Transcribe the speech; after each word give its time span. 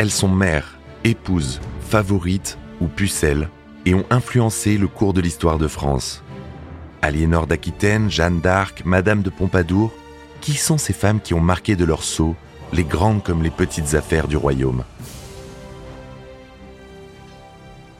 elles 0.00 0.10
sont 0.10 0.30
mères, 0.30 0.78
épouses, 1.04 1.60
favorites 1.82 2.56
ou 2.80 2.86
pucelles 2.86 3.50
et 3.84 3.94
ont 3.94 4.06
influencé 4.08 4.78
le 4.78 4.88
cours 4.88 5.12
de 5.12 5.20
l'histoire 5.20 5.58
de 5.58 5.68
France. 5.68 6.24
Aliénor 7.02 7.46
d'Aquitaine, 7.46 8.10
Jeanne 8.10 8.40
d'Arc, 8.40 8.82
Madame 8.86 9.20
de 9.20 9.28
Pompadour, 9.28 9.92
qui 10.40 10.54
sont 10.54 10.78
ces 10.78 10.94
femmes 10.94 11.20
qui 11.20 11.34
ont 11.34 11.40
marqué 11.40 11.76
de 11.76 11.84
leur 11.84 12.02
sceau 12.02 12.34
les 12.72 12.84
grandes 12.84 13.22
comme 13.22 13.42
les 13.42 13.50
petites 13.50 13.94
affaires 13.94 14.26
du 14.26 14.38
royaume? 14.38 14.84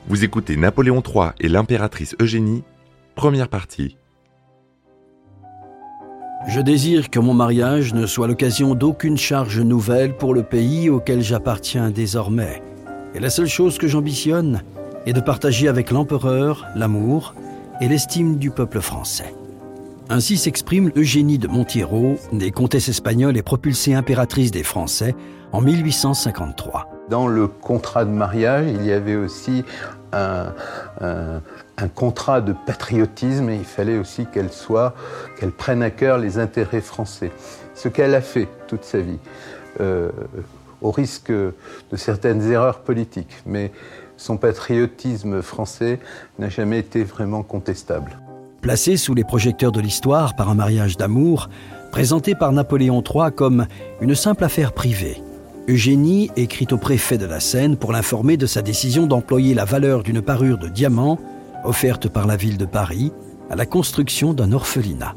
Vous 0.08 0.24
écoutez 0.24 0.56
Napoléon 0.56 1.02
III 1.06 1.32
et 1.38 1.48
l'impératrice 1.48 2.16
Eugénie, 2.18 2.64
première 3.14 3.48
partie. 3.48 3.98
Je 6.48 6.60
désire 6.60 7.10
que 7.10 7.18
mon 7.18 7.34
mariage 7.34 7.92
ne 7.92 8.06
soit 8.06 8.26
l'occasion 8.26 8.74
d'aucune 8.74 9.18
charge 9.18 9.60
nouvelle 9.60 10.16
pour 10.16 10.32
le 10.32 10.42
pays 10.42 10.88
auquel 10.88 11.22
j'appartiens 11.22 11.90
désormais. 11.90 12.62
Et 13.14 13.20
la 13.20 13.28
seule 13.28 13.46
chose 13.46 13.76
que 13.76 13.86
j'ambitionne 13.86 14.62
est 15.04 15.12
de 15.12 15.20
partager 15.20 15.68
avec 15.68 15.90
l'empereur 15.90 16.66
l'amour 16.74 17.34
et 17.82 17.88
l'estime 17.88 18.36
du 18.36 18.50
peuple 18.50 18.80
français. 18.80 19.34
Ainsi 20.08 20.38
s'exprime 20.38 20.90
Eugénie 20.96 21.38
de 21.38 21.46
Montiero, 21.46 22.16
née 22.32 22.50
comtesse 22.50 22.88
espagnole 22.88 23.36
et 23.36 23.42
propulsée 23.42 23.94
impératrice 23.94 24.50
des 24.50 24.62
Français 24.62 25.14
en 25.52 25.60
1853. 25.60 26.88
Dans 27.10 27.26
le 27.26 27.48
contrat 27.48 28.06
de 28.06 28.10
mariage, 28.10 28.66
il 28.74 28.86
y 28.86 28.92
avait 28.92 29.16
aussi 29.16 29.62
un, 30.12 30.52
contrat 31.88 32.40
de 32.40 32.54
patriotisme 32.66 33.48
et 33.50 33.56
il 33.56 33.64
fallait 33.64 33.98
aussi 33.98 34.26
qu'elle 34.26 34.52
soit, 34.52 34.94
qu'elle 35.38 35.52
prenne 35.52 35.82
à 35.82 35.90
cœur 35.90 36.18
les 36.18 36.38
intérêts 36.38 36.80
français. 36.80 37.32
Ce 37.74 37.88
qu'elle 37.88 38.14
a 38.14 38.20
fait 38.20 38.48
toute 38.68 38.84
sa 38.84 38.98
vie, 38.98 39.18
euh, 39.80 40.10
au 40.82 40.90
risque 40.90 41.30
de 41.30 41.96
certaines 41.96 42.50
erreurs 42.50 42.80
politiques, 42.80 43.36
mais 43.46 43.72
son 44.16 44.36
patriotisme 44.36 45.42
français 45.42 45.98
n'a 46.38 46.48
jamais 46.48 46.78
été 46.78 47.04
vraiment 47.04 47.42
contestable. 47.42 48.18
Placée 48.60 48.96
sous 48.96 49.14
les 49.14 49.24
projecteurs 49.24 49.72
de 49.72 49.80
l'histoire 49.80 50.36
par 50.36 50.50
un 50.50 50.54
mariage 50.54 50.96
d'amour, 50.96 51.48
présenté 51.90 52.34
par 52.34 52.52
Napoléon 52.52 53.02
III 53.02 53.32
comme 53.34 53.66
une 54.00 54.14
simple 54.14 54.44
affaire 54.44 54.72
privée, 54.72 55.22
Eugénie 55.68 56.30
écrit 56.36 56.66
au 56.72 56.78
préfet 56.78 57.16
de 57.16 57.26
la 57.26 57.38
Seine 57.38 57.76
pour 57.76 57.92
l'informer 57.92 58.36
de 58.36 58.46
sa 58.46 58.60
décision 58.60 59.06
d'employer 59.06 59.54
la 59.54 59.64
valeur 59.64 60.02
d'une 60.02 60.20
parure 60.20 60.58
de 60.58 60.68
diamants 60.68 61.18
offerte 61.64 62.08
par 62.08 62.26
la 62.26 62.36
ville 62.36 62.58
de 62.58 62.64
Paris 62.64 63.12
à 63.50 63.56
la 63.56 63.66
construction 63.66 64.32
d'un 64.32 64.52
orphelinat. 64.52 65.14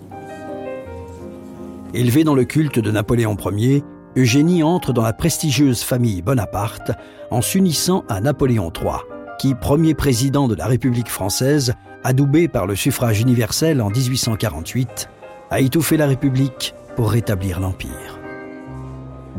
Élevée 1.94 2.24
dans 2.24 2.36
le 2.36 2.44
culte 2.44 2.80
de 2.80 2.92
Napoléon 2.92 3.38
Ier, 3.52 3.84
Eugénie 4.18 4.64
entre 4.64 4.94
dans 4.94 5.02
la 5.02 5.14
prestigieuse 5.14 5.84
famille 5.84 6.22
Bonaparte 6.22 6.92
en 7.32 7.42
s'unissant 7.42 8.04
à 8.10 8.22
Napoléon 8.22 8.72
III, 8.76 8.98
qui, 9.40 9.56
premier 9.56 9.94
président 9.94 10.48
de 10.48 10.56
la 10.56 10.68
République 10.68 11.10
française, 11.10 11.74
adoubé 12.04 12.48
par 12.48 12.68
le 12.68 12.76
suffrage 12.76 13.22
universel 13.22 13.82
en 13.82 13.90
1848, 13.90 15.10
a 15.52 15.60
étouffé 15.62 15.98
la 15.98 16.08
République 16.08 16.74
pour 16.96 17.12
rétablir 17.12 17.60
l'Empire. 17.60 18.20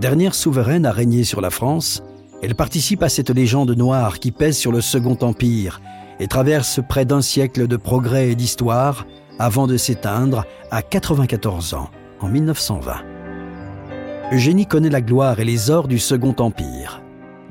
Dernière 0.01 0.35
souveraine 0.35 0.87
à 0.87 0.93
régner 0.93 1.25
sur 1.25 1.41
la 1.41 1.51
France, 1.51 2.03
elle 2.43 2.55
participe 2.55 3.03
à 3.03 3.09
cette 3.09 3.31
légende 3.31 3.71
noire 3.77 4.19
qui 4.19 4.33
pèse 4.33 4.57
sur 4.57 4.73
le 4.73 4.81
Second 4.81 5.17
Empire 5.23 5.81
et 6.21 6.29
traverse 6.29 6.81
près 6.89 7.05
d'un 7.05 7.23
siècle 7.23 7.67
de 7.67 7.77
progrès 7.77 8.31
et 8.31 8.35
d'histoire 8.35 9.07
avant 9.39 9.67
de 9.67 9.77
s'éteindre 9.77 10.45
à 10.71 10.83
94 10.83 11.75
ans, 11.75 11.91
en 12.21 12.29
1920. 12.29 12.95
Eugénie 14.33 14.67
connaît 14.67 14.91
la 14.91 15.01
gloire 15.01 15.41
et 15.41 15.45
les 15.45 15.71
ors 15.71 15.89
du 15.89 15.99
Second 15.99 16.35
Empire. 16.39 17.03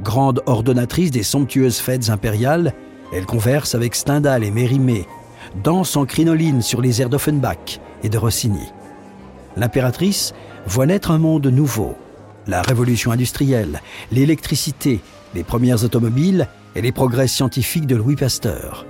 Grande 0.02 0.42
ordonnatrice 0.45 1.11
des 1.11 1.23
somptueuses 1.23 1.78
fêtes 1.78 2.10
impériales, 2.10 2.73
elle 3.14 3.26
converse 3.26 3.76
avec 3.76 3.95
Stendhal 3.95 4.43
et 4.43 4.52
Mérimée, 4.52 5.08
danse 5.64 5.95
en 5.95 6.05
crinoline 6.05 6.61
sur 6.61 6.82
les 6.82 7.02
airs 7.02 7.10
d'Offenbach 7.10 7.80
et 8.04 8.10
de 8.10 8.17
Rossini. 8.17 8.71
L'impératrice 9.55 10.33
voit 10.66 10.87
naître 10.87 11.11
un 11.11 11.20
monde 11.20 11.45
nouveau, 11.48 11.95
la 12.48 12.61
révolution 12.61 13.11
industrielle, 13.11 13.82
l'électricité, 14.11 14.99
les 15.36 15.43
premières 15.43 15.83
automobiles 15.83 16.48
et 16.76 16.82
les 16.82 16.92
progrès 16.92 17.28
scientifiques 17.28 17.88
de 17.88 17.95
Louis 17.95 18.16
Pasteur. 18.16 18.86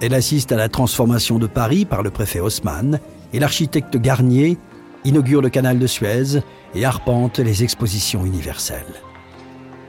Elle 0.00 0.14
assiste 0.14 0.52
à 0.52 0.56
la 0.56 0.68
transformation 0.68 1.38
de 1.38 1.46
Paris 1.46 1.84
par 1.84 2.02
le 2.02 2.10
préfet 2.10 2.40
Haussmann 2.40 3.00
et 3.32 3.38
l'architecte 3.38 3.96
Garnier 3.96 4.58
inaugure 5.04 5.42
le 5.42 5.50
canal 5.50 5.78
de 5.78 5.86
Suez 5.86 6.40
et 6.74 6.84
arpente 6.84 7.38
les 7.38 7.62
expositions 7.62 8.24
universelles. 8.24 8.94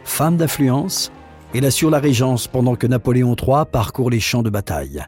Femme 0.03 0.37
d'influence, 0.37 1.11
elle 1.53 1.65
assure 1.65 1.89
la 1.89 1.99
régence 1.99 2.47
pendant 2.47 2.75
que 2.75 2.87
Napoléon 2.87 3.35
III 3.35 3.65
parcourt 3.71 4.09
les 4.09 4.19
champs 4.19 4.43
de 4.43 4.49
bataille. 4.49 5.03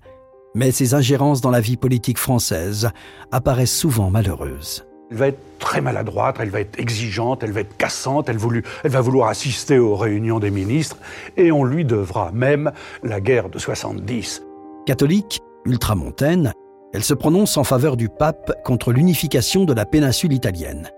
Mais 0.55 0.71
ses 0.71 0.93
ingérences 0.93 1.41
dans 1.41 1.49
la 1.49 1.61
vie 1.61 1.77
politique 1.77 2.17
française 2.17 2.89
apparaissent 3.31 3.75
souvent 3.75 4.11
malheureuses. 4.11 4.85
Elle 5.11 5.17
va 5.17 5.27
être 5.27 5.39
très 5.59 5.81
maladroite, 5.81 6.37
elle 6.39 6.49
va 6.49 6.59
être 6.59 6.79
exigeante, 6.79 7.43
elle 7.43 7.51
va 7.51 7.61
être 7.61 7.77
cassante, 7.77 8.29
elle, 8.29 8.37
va 8.37 9.01
vouloir 9.01 9.29
assister 9.29 9.77
aux 9.79 9.95
réunions 9.95 10.39
des 10.39 10.51
ministres, 10.51 10.97
et 11.37 11.51
on 11.51 11.63
lui 11.63 11.85
devra 11.85 12.31
même 12.31 12.71
la 13.03 13.21
guerre 13.21 13.49
de 13.49 13.59
70. 13.59 14.43
Catholique, 14.85 15.39
ultramontaine, 15.65 16.53
elle 16.93 17.03
se 17.03 17.13
prononce 17.13 17.57
en 17.57 17.63
faveur 17.63 17.97
du 17.97 18.09
pape 18.09 18.53
contre 18.63 18.91
l'unification 18.91 19.65
de 19.65 19.73
la 19.73 19.85
péninsule 19.85 20.33
italienne. 20.33 20.89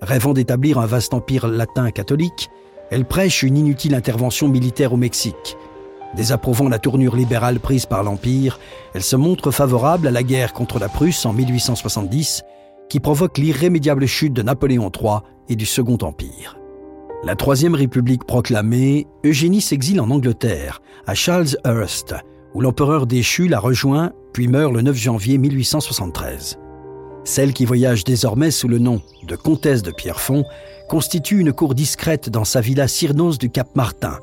Rêvant 0.00 0.32
d'établir 0.32 0.78
un 0.78 0.86
vaste 0.86 1.14
empire 1.14 1.46
latin 1.46 1.90
catholique, 1.90 2.50
elle 2.90 3.04
prêche 3.04 3.42
une 3.42 3.56
inutile 3.56 3.94
intervention 3.94 4.48
militaire 4.48 4.92
au 4.92 4.96
Mexique. 4.96 5.56
Désapprouvant 6.14 6.68
la 6.68 6.78
tournure 6.78 7.16
libérale 7.16 7.60
prise 7.60 7.86
par 7.86 8.02
l'Empire, 8.02 8.58
elle 8.94 9.02
se 9.02 9.16
montre 9.16 9.50
favorable 9.50 10.08
à 10.08 10.10
la 10.10 10.22
guerre 10.22 10.52
contre 10.52 10.78
la 10.78 10.88
Prusse 10.88 11.24
en 11.24 11.32
1870 11.32 12.42
qui 12.92 13.00
provoque 13.00 13.38
l'irrémédiable 13.38 14.04
chute 14.04 14.34
de 14.34 14.42
Napoléon 14.42 14.92
III 14.94 15.20
et 15.48 15.56
du 15.56 15.64
Second 15.64 15.96
Empire. 16.02 16.58
La 17.24 17.36
Troisième 17.36 17.74
République 17.74 18.24
proclamée, 18.24 19.06
Eugénie 19.24 19.62
s'exile 19.62 19.98
en 19.98 20.10
Angleterre, 20.10 20.82
à 21.06 21.14
Charleshurst, 21.14 22.14
où 22.52 22.60
l'empereur 22.60 23.06
déchu 23.06 23.48
la 23.48 23.60
rejoint 23.60 24.12
puis 24.34 24.46
meurt 24.46 24.74
le 24.74 24.82
9 24.82 24.94
janvier 24.94 25.38
1873. 25.38 26.58
Celle 27.24 27.54
qui 27.54 27.64
voyage 27.64 28.04
désormais 28.04 28.50
sous 28.50 28.68
le 28.68 28.78
nom 28.78 29.00
de 29.26 29.36
comtesse 29.36 29.82
de 29.82 29.90
Pierrefonds 29.90 30.44
constitue 30.90 31.40
une 31.40 31.54
cour 31.54 31.74
discrète 31.74 32.28
dans 32.28 32.44
sa 32.44 32.60
villa 32.60 32.88
Cyrnos 32.88 33.38
du 33.38 33.48
Cap 33.48 33.74
Martin 33.74 34.18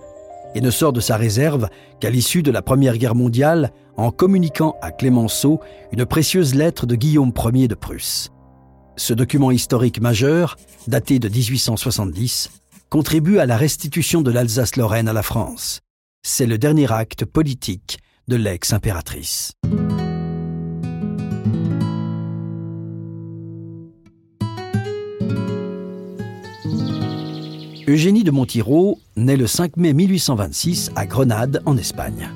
et 0.53 0.61
ne 0.61 0.69
sort 0.69 0.93
de 0.93 0.99
sa 0.99 1.17
réserve 1.17 1.69
qu'à 1.99 2.11
l'issue 2.11 2.43
de 2.43 2.51
la 2.51 2.61
Première 2.61 2.99
Guerre 2.99 3.15
mondiale 3.15 3.71
en 3.97 4.11
communiquant 4.11 4.75
à 4.83 4.91
Clémenceau 4.91 5.59
une 5.91 6.05
précieuse 6.05 6.53
lettre 6.53 6.85
de 6.85 6.93
Guillaume 6.93 7.33
Ier 7.55 7.67
de 7.67 7.73
Prusse. 7.73 8.29
Ce 8.99 9.13
document 9.13 9.49
historique 9.49 10.01
majeur, 10.01 10.57
daté 10.87 11.19
de 11.19 11.29
1870, 11.29 12.49
contribue 12.89 13.39
à 13.39 13.45
la 13.45 13.55
restitution 13.55 14.21
de 14.21 14.29
l'Alsace-Lorraine 14.29 15.07
à 15.07 15.13
la 15.13 15.23
France. 15.23 15.79
C'est 16.21 16.45
le 16.45 16.57
dernier 16.57 16.91
acte 16.91 17.23
politique 17.23 17.99
de 18.27 18.35
l'ex-impératrice. 18.35 19.53
Eugénie 27.87 28.25
de 28.25 28.31
Montiro 28.31 28.99
naît 29.15 29.37
le 29.37 29.47
5 29.47 29.77
mai 29.77 29.93
1826 29.93 30.91
à 30.97 31.05
Grenade, 31.05 31.63
en 31.65 31.77
Espagne. 31.77 32.29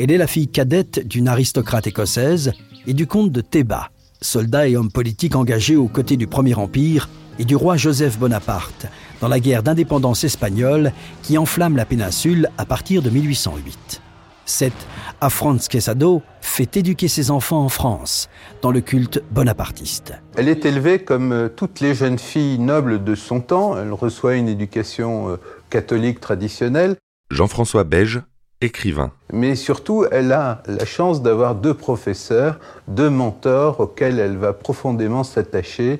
Elle 0.00 0.10
est 0.10 0.18
la 0.18 0.26
fille 0.26 0.48
cadette 0.48 1.06
d'une 1.06 1.28
aristocrate 1.28 1.86
écossaise 1.86 2.54
et 2.88 2.92
du 2.92 3.06
comte 3.06 3.30
de 3.30 3.40
Théba, 3.40 3.90
soldat 4.20 4.68
et 4.68 4.76
homme 4.76 4.90
politique 4.90 5.36
engagé 5.36 5.76
aux 5.76 5.88
côtés 5.88 6.16
du 6.16 6.26
Premier 6.26 6.54
Empire 6.54 7.08
et 7.38 7.44
du 7.44 7.56
roi 7.56 7.76
Joseph 7.76 8.18
Bonaparte 8.18 8.86
dans 9.20 9.28
la 9.28 9.40
guerre 9.40 9.62
d'indépendance 9.62 10.24
espagnole 10.24 10.92
qui 11.22 11.38
enflamme 11.38 11.76
la 11.76 11.84
péninsule 11.84 12.48
à 12.58 12.64
partir 12.64 13.02
de 13.02 13.10
1808. 13.10 14.02
Cette 14.44 14.86
Afranz 15.20 15.68
Quesado 15.68 16.22
fait 16.40 16.76
éduquer 16.76 17.08
ses 17.08 17.32
enfants 17.32 17.64
en 17.64 17.68
France, 17.68 18.28
dans 18.62 18.70
le 18.70 18.80
culte 18.80 19.22
bonapartiste. 19.32 20.14
Elle 20.36 20.48
est 20.48 20.64
élevée 20.64 21.00
comme 21.00 21.32
euh, 21.32 21.48
toutes 21.48 21.80
les 21.80 21.94
jeunes 21.94 22.18
filles 22.18 22.60
nobles 22.60 23.02
de 23.02 23.16
son 23.16 23.40
temps. 23.40 23.76
Elle 23.76 23.92
reçoit 23.92 24.36
une 24.36 24.48
éducation 24.48 25.30
euh, 25.30 25.36
catholique 25.68 26.20
traditionnelle. 26.20 26.96
Jean-François 27.30 27.82
Beige, 27.82 28.20
écrivain. 28.60 29.12
Mais 29.32 29.54
surtout, 29.54 30.04
elle 30.10 30.32
a 30.32 30.62
la 30.66 30.84
chance 30.84 31.22
d'avoir 31.22 31.54
deux 31.54 31.74
professeurs, 31.74 32.58
deux 32.88 33.10
mentors 33.10 33.80
auxquels 33.80 34.18
elle 34.18 34.36
va 34.36 34.52
profondément 34.52 35.24
s'attacher 35.24 35.98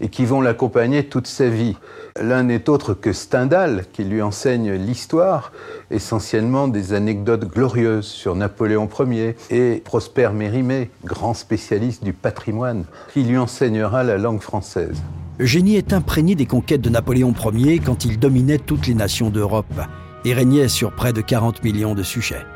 et 0.00 0.08
qui 0.08 0.24
vont 0.24 0.40
l'accompagner 0.40 1.04
toute 1.04 1.26
sa 1.26 1.48
vie. 1.48 1.76
L'un 2.20 2.42
n'est 2.42 2.68
autre 2.68 2.94
que 2.94 3.12
Stendhal, 3.12 3.84
qui 3.92 4.04
lui 4.04 4.22
enseigne 4.22 4.72
l'histoire, 4.72 5.52
essentiellement 5.90 6.68
des 6.68 6.92
anecdotes 6.92 7.46
glorieuses 7.46 8.06
sur 8.06 8.34
Napoléon 8.34 8.88
Ier, 9.06 9.36
et 9.50 9.82
Prosper 9.84 10.30
Mérimée, 10.34 10.90
grand 11.04 11.34
spécialiste 11.34 12.04
du 12.04 12.12
patrimoine, 12.12 12.84
qui 13.12 13.22
lui 13.22 13.38
enseignera 13.38 14.02
la 14.02 14.18
langue 14.18 14.42
française. 14.42 15.00
Eugénie 15.40 15.76
est 15.76 15.92
imprégné 15.92 16.34
des 16.34 16.46
conquêtes 16.46 16.80
de 16.80 16.90
Napoléon 16.90 17.34
Ier 17.52 17.78
quand 17.78 18.04
il 18.04 18.18
dominait 18.18 18.58
toutes 18.58 18.86
les 18.86 18.94
nations 18.94 19.30
d'Europe 19.30 19.80
et 20.24 20.34
régnait 20.34 20.68
sur 20.68 20.92
près 20.92 21.12
de 21.12 21.20
40 21.20 21.62
millions 21.64 21.94
de 21.94 22.02
sujets. 22.02 22.46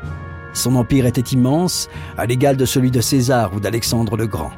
Son 0.53 0.75
empire 0.75 1.05
était 1.05 1.21
immense, 1.21 1.89
à 2.17 2.25
l'égal 2.25 2.57
de 2.57 2.65
celui 2.65 2.91
de 2.91 3.01
César 3.01 3.53
ou 3.53 3.59
d'Alexandre 3.59 4.17
le 4.17 4.27
Grand. 4.27 4.51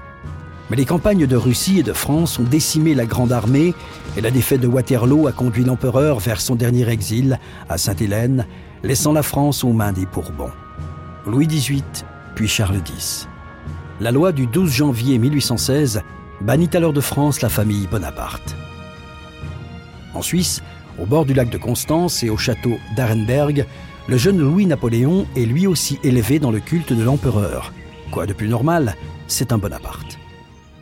Mais 0.69 0.77
les 0.77 0.85
campagnes 0.85 1.27
de 1.27 1.35
Russie 1.35 1.79
et 1.79 1.83
de 1.83 1.91
France 1.91 2.39
ont 2.39 2.43
décimé 2.43 2.95
la 2.95 3.05
grande 3.05 3.33
armée 3.33 3.73
et 4.15 4.21
la 4.21 4.31
défaite 4.31 4.61
de 4.61 4.67
Waterloo 4.67 5.27
a 5.27 5.33
conduit 5.33 5.65
l'empereur 5.65 6.19
vers 6.19 6.39
son 6.39 6.55
dernier 6.55 6.87
exil, 6.87 7.39
à 7.67 7.77
Sainte-Hélène, 7.77 8.47
laissant 8.81 9.11
la 9.11 9.23
France 9.23 9.63
aux 9.65 9.73
mains 9.73 9.91
des 9.91 10.05
Bourbons. 10.05 10.51
Louis 11.27 11.47
XVIII, 11.47 11.83
puis 12.35 12.47
Charles 12.47 12.77
X. 12.77 13.27
La 13.99 14.11
loi 14.11 14.31
du 14.31 14.47
12 14.47 14.71
janvier 14.71 15.17
1816 15.17 16.01
bannit 16.39 16.69
alors 16.73 16.93
de 16.93 17.01
France 17.01 17.41
la 17.41 17.49
famille 17.49 17.87
Bonaparte. 17.87 18.55
En 20.13 20.21
Suisse, 20.21 20.63
au 21.01 21.05
bord 21.05 21.25
du 21.25 21.33
lac 21.33 21.49
de 21.49 21.57
Constance 21.57 22.23
et 22.23 22.29
au 22.29 22.37
château 22.37 22.77
d'Arenberg, 22.95 23.65
le 24.07 24.17
jeune 24.17 24.39
Louis-Napoléon 24.39 25.25
est 25.35 25.45
lui 25.45 25.65
aussi 25.65 25.99
élevé 26.03 26.37
dans 26.37 26.51
le 26.51 26.59
culte 26.59 26.93
de 26.93 27.03
l'empereur. 27.03 27.73
Quoi 28.11 28.25
de 28.25 28.33
plus 28.33 28.47
normal, 28.47 28.95
c'est 29.27 29.51
un 29.51 29.57
Bonaparte. 29.57 30.19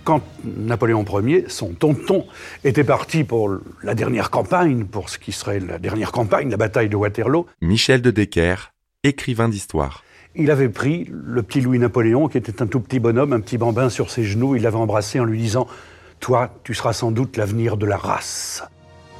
Quand 0.03 0.21
Napoléon 0.43 1.05
Ier, 1.05 1.45
son 1.47 1.69
tonton, 1.73 2.25
était 2.63 2.83
parti 2.83 3.23
pour 3.23 3.51
la 3.83 3.95
dernière 3.95 4.29
campagne, 4.29 4.85
pour 4.85 5.09
ce 5.09 5.19
qui 5.19 5.31
serait 5.31 5.59
la 5.59 5.77
dernière 5.77 6.11
campagne, 6.11 6.49
la 6.49 6.57
bataille 6.57 6.89
de 6.89 6.95
Waterloo, 6.95 7.45
Michel 7.61 8.01
de 8.01 8.11
Decker, 8.11 8.73
écrivain 9.03 9.47
d'histoire. 9.47 10.03
Il 10.35 10.51
avait 10.51 10.69
pris 10.69 11.09
le 11.11 11.43
petit 11.43 11.61
Louis-Napoléon, 11.61 12.27
qui 12.27 12.37
était 12.37 12.61
un 12.61 12.67
tout 12.67 12.79
petit 12.79 12.99
bonhomme, 12.99 13.33
un 13.33 13.39
petit 13.39 13.57
bambin 13.57 13.89
sur 13.89 14.09
ses 14.09 14.23
genoux, 14.23 14.55
il 14.55 14.63
l'avait 14.63 14.77
embrassé 14.77 15.19
en 15.19 15.25
lui 15.25 15.39
disant 15.39 15.67
Toi, 16.19 16.53
tu 16.63 16.73
seras 16.73 16.93
sans 16.93 17.11
doute 17.11 17.37
l'avenir 17.37 17.77
de 17.77 17.85
la 17.85 17.97
race. 17.97 18.63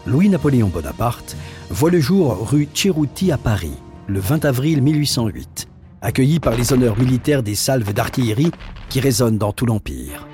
Louis-Napoléon 0.08 0.70
Bonaparte 0.70 1.36
voit 1.70 1.92
le 1.92 2.00
jour 2.00 2.50
rue 2.50 2.68
Chirouti 2.74 3.32
à 3.32 3.38
Paris, 3.38 3.78
le 4.08 4.20
20 4.20 4.46
avril 4.46 4.82
1808, 4.82 5.68
accueilli 6.02 6.40
par 6.40 6.56
les 6.56 6.74
honneurs 6.74 6.98
militaires 6.98 7.44
des 7.44 7.56
salves 7.56 7.94
d'artillerie 7.94 8.52
qui 8.90 9.00
résonnent 9.00 9.38
dans 9.38 9.52
tout 9.52 9.66
l'Empire. 9.66 10.28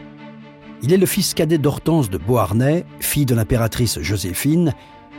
Il 0.83 0.93
est 0.93 0.97
le 0.97 1.05
fils 1.05 1.33
cadet 1.33 1.57
d'Hortense 1.57 2.09
de 2.09 2.17
Beauharnais, 2.17 2.85
fille 2.99 3.25
de 3.25 3.33
l'impératrice 3.33 3.99
Joséphine, 3.99 4.73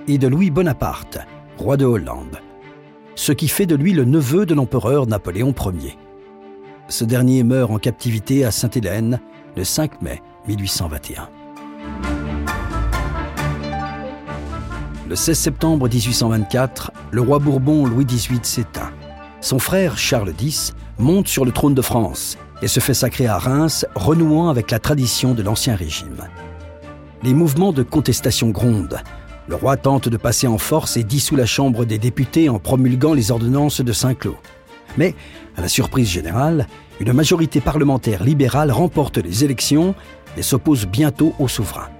et 0.08 0.18
de 0.18 0.28
Louis 0.28 0.50
Bonaparte, 0.50 1.18
roi 1.58 1.76
de 1.76 1.84
Hollande, 1.84 2.40
ce 3.16 3.32
qui 3.32 3.48
fait 3.48 3.66
de 3.66 3.74
lui 3.74 3.92
le 3.92 4.04
neveu 4.04 4.46
de 4.46 4.54
l'empereur 4.54 5.06
Napoléon 5.06 5.52
Ier. 5.82 5.98
Ce 6.88 7.04
dernier 7.04 7.42
meurt 7.42 7.72
en 7.72 7.78
captivité 7.78 8.44
à 8.44 8.52
Sainte-Hélène 8.52 9.20
le 9.56 9.64
5 9.64 10.02
mai 10.02 10.22
1821. 10.46 12.15
Le 15.08 15.14
16 15.14 15.38
septembre 15.38 15.88
1824, 15.88 16.90
le 17.12 17.20
roi 17.20 17.38
Bourbon 17.38 17.86
Louis 17.86 18.04
XVIII 18.04 18.40
s'éteint. 18.42 18.90
Son 19.40 19.60
frère 19.60 19.96
Charles 19.96 20.32
X 20.40 20.74
monte 20.98 21.28
sur 21.28 21.44
le 21.44 21.52
trône 21.52 21.74
de 21.74 21.82
France 21.82 22.36
et 22.60 22.66
se 22.66 22.80
fait 22.80 22.92
sacrer 22.92 23.28
à 23.28 23.38
Reims, 23.38 23.86
renouant 23.94 24.48
avec 24.48 24.72
la 24.72 24.80
tradition 24.80 25.32
de 25.32 25.44
l'Ancien 25.44 25.76
Régime. 25.76 26.26
Les 27.22 27.34
mouvements 27.34 27.72
de 27.72 27.84
contestation 27.84 28.48
grondent. 28.48 28.98
Le 29.46 29.54
roi 29.54 29.76
tente 29.76 30.08
de 30.08 30.16
passer 30.16 30.48
en 30.48 30.58
force 30.58 30.96
et 30.96 31.04
dissout 31.04 31.36
la 31.36 31.46
Chambre 31.46 31.84
des 31.84 31.98
députés 31.98 32.48
en 32.48 32.58
promulguant 32.58 33.14
les 33.14 33.30
ordonnances 33.30 33.80
de 33.80 33.92
Saint-Cloud. 33.92 34.34
Mais, 34.98 35.14
à 35.56 35.60
la 35.60 35.68
surprise 35.68 36.08
générale, 36.08 36.66
une 36.98 37.12
majorité 37.12 37.60
parlementaire 37.60 38.24
libérale 38.24 38.72
remporte 38.72 39.18
les 39.18 39.44
élections 39.44 39.94
et 40.36 40.42
s'oppose 40.42 40.86
bientôt 40.86 41.32
au 41.38 41.46
souverain. 41.46 41.90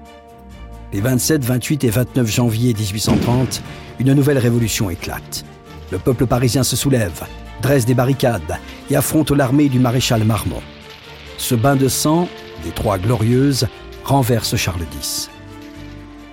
Les 0.92 1.00
27, 1.00 1.44
28 1.44 1.84
et 1.84 1.90
29 1.90 2.30
janvier 2.30 2.72
1830, 2.72 3.62
une 3.98 4.12
nouvelle 4.12 4.38
révolution 4.38 4.88
éclate. 4.88 5.44
Le 5.90 5.98
peuple 5.98 6.26
parisien 6.26 6.62
se 6.62 6.76
soulève, 6.76 7.24
dresse 7.60 7.86
des 7.86 7.94
barricades 7.94 8.58
et 8.88 8.96
affronte 8.96 9.30
l'armée 9.32 9.68
du 9.68 9.78
maréchal 9.78 10.24
Marmont. 10.24 10.62
Ce 11.38 11.54
bain 11.54 11.76
de 11.76 11.88
sang, 11.88 12.28
des 12.64 12.70
Trois 12.70 12.98
Glorieuses, 12.98 13.66
renverse 14.04 14.56
Charles 14.56 14.86
X. 14.96 15.28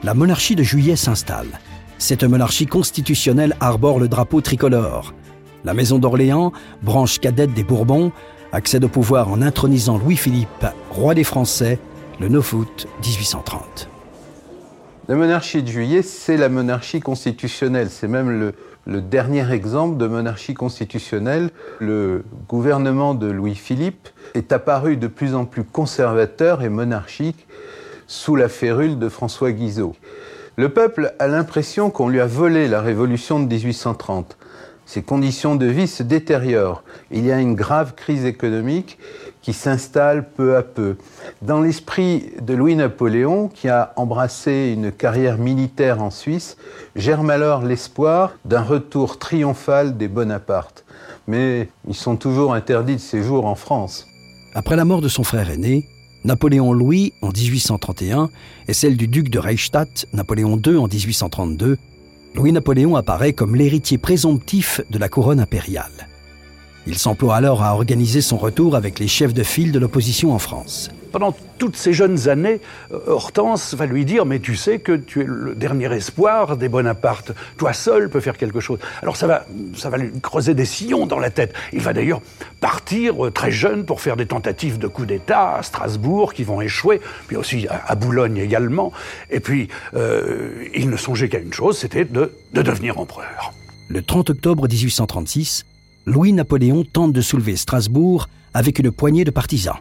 La 0.04 0.14
monarchie 0.14 0.56
de 0.56 0.64
juillet 0.64 0.96
s'installe. 0.96 1.60
Cette 1.98 2.24
monarchie 2.24 2.68
constitutionnelle 2.68 3.56
arbore 3.60 4.00
le 4.00 4.08
drapeau 4.08 4.42
tricolore. 4.42 5.14
La 5.66 5.74
maison 5.74 5.98
d'Orléans, 5.98 6.52
branche 6.82 7.20
cadette 7.20 7.54
des 7.54 7.64
Bourbons, 7.64 8.12
accède 8.52 8.84
au 8.84 8.90
pouvoir 8.90 9.30
en 9.30 9.42
intronisant 9.42 9.98
Louis-Philippe, 9.98 10.68
roi 10.92 11.16
des 11.16 11.24
Français, 11.24 11.80
le 12.20 12.28
9 12.30 12.54
août 12.54 12.88
1830. 13.04 13.90
La 15.10 15.16
monarchie 15.16 15.62
de 15.62 15.68
juillet, 15.68 16.02
c'est 16.02 16.38
la 16.38 16.48
monarchie 16.48 17.02
constitutionnelle. 17.02 17.90
C'est 17.90 18.08
même 18.08 18.54
le, 18.88 19.02
dernier 19.02 19.52
exemple 19.52 19.98
de 19.98 20.08
monarchie 20.08 20.54
constitutionnelle. 20.54 21.50
Le 21.80 22.24
gouvernement 22.48 23.14
de 23.14 23.28
Louis-Philippe 23.30 24.08
est 24.34 24.54
apparu 24.54 24.96
de 24.96 25.08
plus 25.08 25.36
en 25.36 25.44
plus 25.44 25.66
conservateur 25.66 26.64
et 26.64 26.70
monarchique 26.70 27.48
sous 28.08 28.38
la 28.38 28.48
férule 28.48 28.98
de 28.98 29.10
François 29.10 29.52
Guizot. 29.52 29.94
Le 30.56 30.70
peuple 30.70 31.14
a 31.20 31.28
l'impression 31.28 31.90
qu'on 31.90 32.08
lui 32.08 32.22
a 32.22 32.26
volé 32.26 32.70
la 32.70 32.80
révolution 32.80 33.42
de 33.42 33.46
1830. 33.46 34.38
Ses 34.86 35.02
conditions 35.02 35.56
de 35.56 35.66
vie 35.66 35.88
se 35.88 36.04
détériorent. 36.04 36.84
Il 37.12 37.26
y 37.26 37.32
a 37.32 37.40
une 37.40 37.56
grave 37.56 37.96
crise 37.96 38.26
économique 38.26 38.98
qui 39.42 39.54
s'installe 39.54 40.30
peu 40.30 40.56
à 40.56 40.64
peu. 40.64 40.96
Dans 41.42 41.62
l'esprit 41.62 42.32
de 42.42 42.54
Louis-Napoléon, 42.54 43.50
qui 43.50 43.70
a 43.70 43.94
embrassé 43.98 44.74
une 44.76 44.92
carrière 44.92 45.38
militaire 45.38 46.02
en 46.02 46.10
Suisse, 46.10 46.58
germe 46.96 47.30
alors 47.30 47.64
l'espoir 47.64 48.34
d'un 48.46 48.62
retour 48.62 49.20
triomphal 49.20 49.98
des 49.98 50.08
Bonaparte. 50.08 50.86
Mais 51.28 51.70
ils 51.88 51.96
sont 51.96 52.16
toujours 52.16 52.54
interdits 52.54 52.96
de 52.96 53.02
séjour 53.02 53.46
en 53.46 53.56
France. 53.56 54.08
Après 54.56 54.76
la 54.76 54.86
mort 54.86 55.02
de 55.02 55.10
son 55.10 55.24
frère 55.24 55.50
aîné, 55.50 55.86
Napoléon 56.24 56.72
Louis 56.72 57.14
en 57.22 57.30
1831 57.30 58.30
et 58.68 58.74
celle 58.74 58.96
du 58.96 59.08
duc 59.08 59.30
de 59.30 59.40
Reichstadt, 59.40 60.06
Napoléon 60.14 60.58
II 60.66 60.78
en 60.78 60.88
1832, 60.88 61.78
Louis-Napoléon 62.36 62.96
apparaît 62.96 63.34
comme 63.34 63.56
l'héritier 63.56 63.98
présomptif 63.98 64.82
de 64.90 64.98
la 64.98 65.10
couronne 65.10 65.40
impériale. 65.40 66.13
Il 66.86 66.98
s'emploie 66.98 67.36
alors 67.38 67.64
à 67.64 67.74
organiser 67.76 68.22
son 68.22 68.38
retour 68.38 68.76
avec 68.76 69.00
les 69.00 69.08
chefs 69.08 69.34
de 69.34 69.44
file 69.44 69.72
de 69.72 69.80
l'opposition 69.80 70.34
en 70.34 70.40
France. 70.40 70.92
Pendant 71.14 71.34
toutes 71.58 71.78
ces 71.78 71.94
jeunes 71.94 72.28
années, 72.28 72.60
euh, 72.92 73.00
Hortense 73.08 73.74
va 73.74 73.86
lui 73.86 74.04
dire 74.04 74.26
Mais 74.26 74.40
tu 74.40 74.58
sais 74.58 74.80
que 74.80 74.92
tu 74.92 75.22
es 75.22 75.26
le 75.26 75.56
dernier 75.56 75.94
espoir 75.94 76.58
des 76.58 76.68
Bonaparte. 76.68 77.32
Toi 77.58 77.72
seul 77.72 78.10
peux 78.10 78.20
faire 78.20 78.36
quelque 78.36 78.60
chose. 78.60 78.80
Alors 79.02 79.16
ça 79.16 79.28
va, 79.28 79.46
ça 79.76 79.90
va 79.90 79.98
lui 79.98 80.12
creuser 80.20 80.56
des 80.56 80.66
sillons 80.66 81.06
dans 81.06 81.20
la 81.20 81.30
tête. 81.30 81.54
Il 81.72 81.80
va 81.80 81.94
d'ailleurs 81.94 82.22
partir 82.60 83.28
euh, 83.28 83.32
très 83.32 83.52
jeune 83.52 83.86
pour 83.86 84.02
faire 84.02 84.18
des 84.18 84.26
tentatives 84.26 84.78
de 84.78 84.88
coup 84.88 85.06
d'État 85.06 85.56
à 85.56 85.64
Strasbourg 85.64 86.34
qui 86.34 86.44
vont 86.44 86.60
échouer, 86.60 87.00
puis 87.28 87.38
aussi 87.38 87.66
à, 87.70 87.96
Boulogne 87.96 88.38
également. 88.38 88.92
Et 89.30 89.40
puis, 89.40 89.70
euh, 89.94 90.66
il 90.76 90.90
ne 90.90 90.98
songeait 90.98 91.30
qu'à 91.30 91.40
une 91.40 91.54
chose 91.54 91.78
c'était 91.78 92.04
de, 92.04 92.34
de 92.54 92.62
devenir 92.62 93.00
empereur. 93.00 93.54
Le 93.88 94.02
30 94.02 94.32
octobre 94.32 94.68
1836, 94.68 95.66
Louis-Napoléon 96.06 96.84
tente 96.84 97.14
de 97.14 97.22
soulever 97.22 97.56
Strasbourg 97.56 98.28
avec 98.54 98.80
une 98.80 98.92
poignée 98.92 99.24
de 99.24 99.32
partisans. 99.32 99.78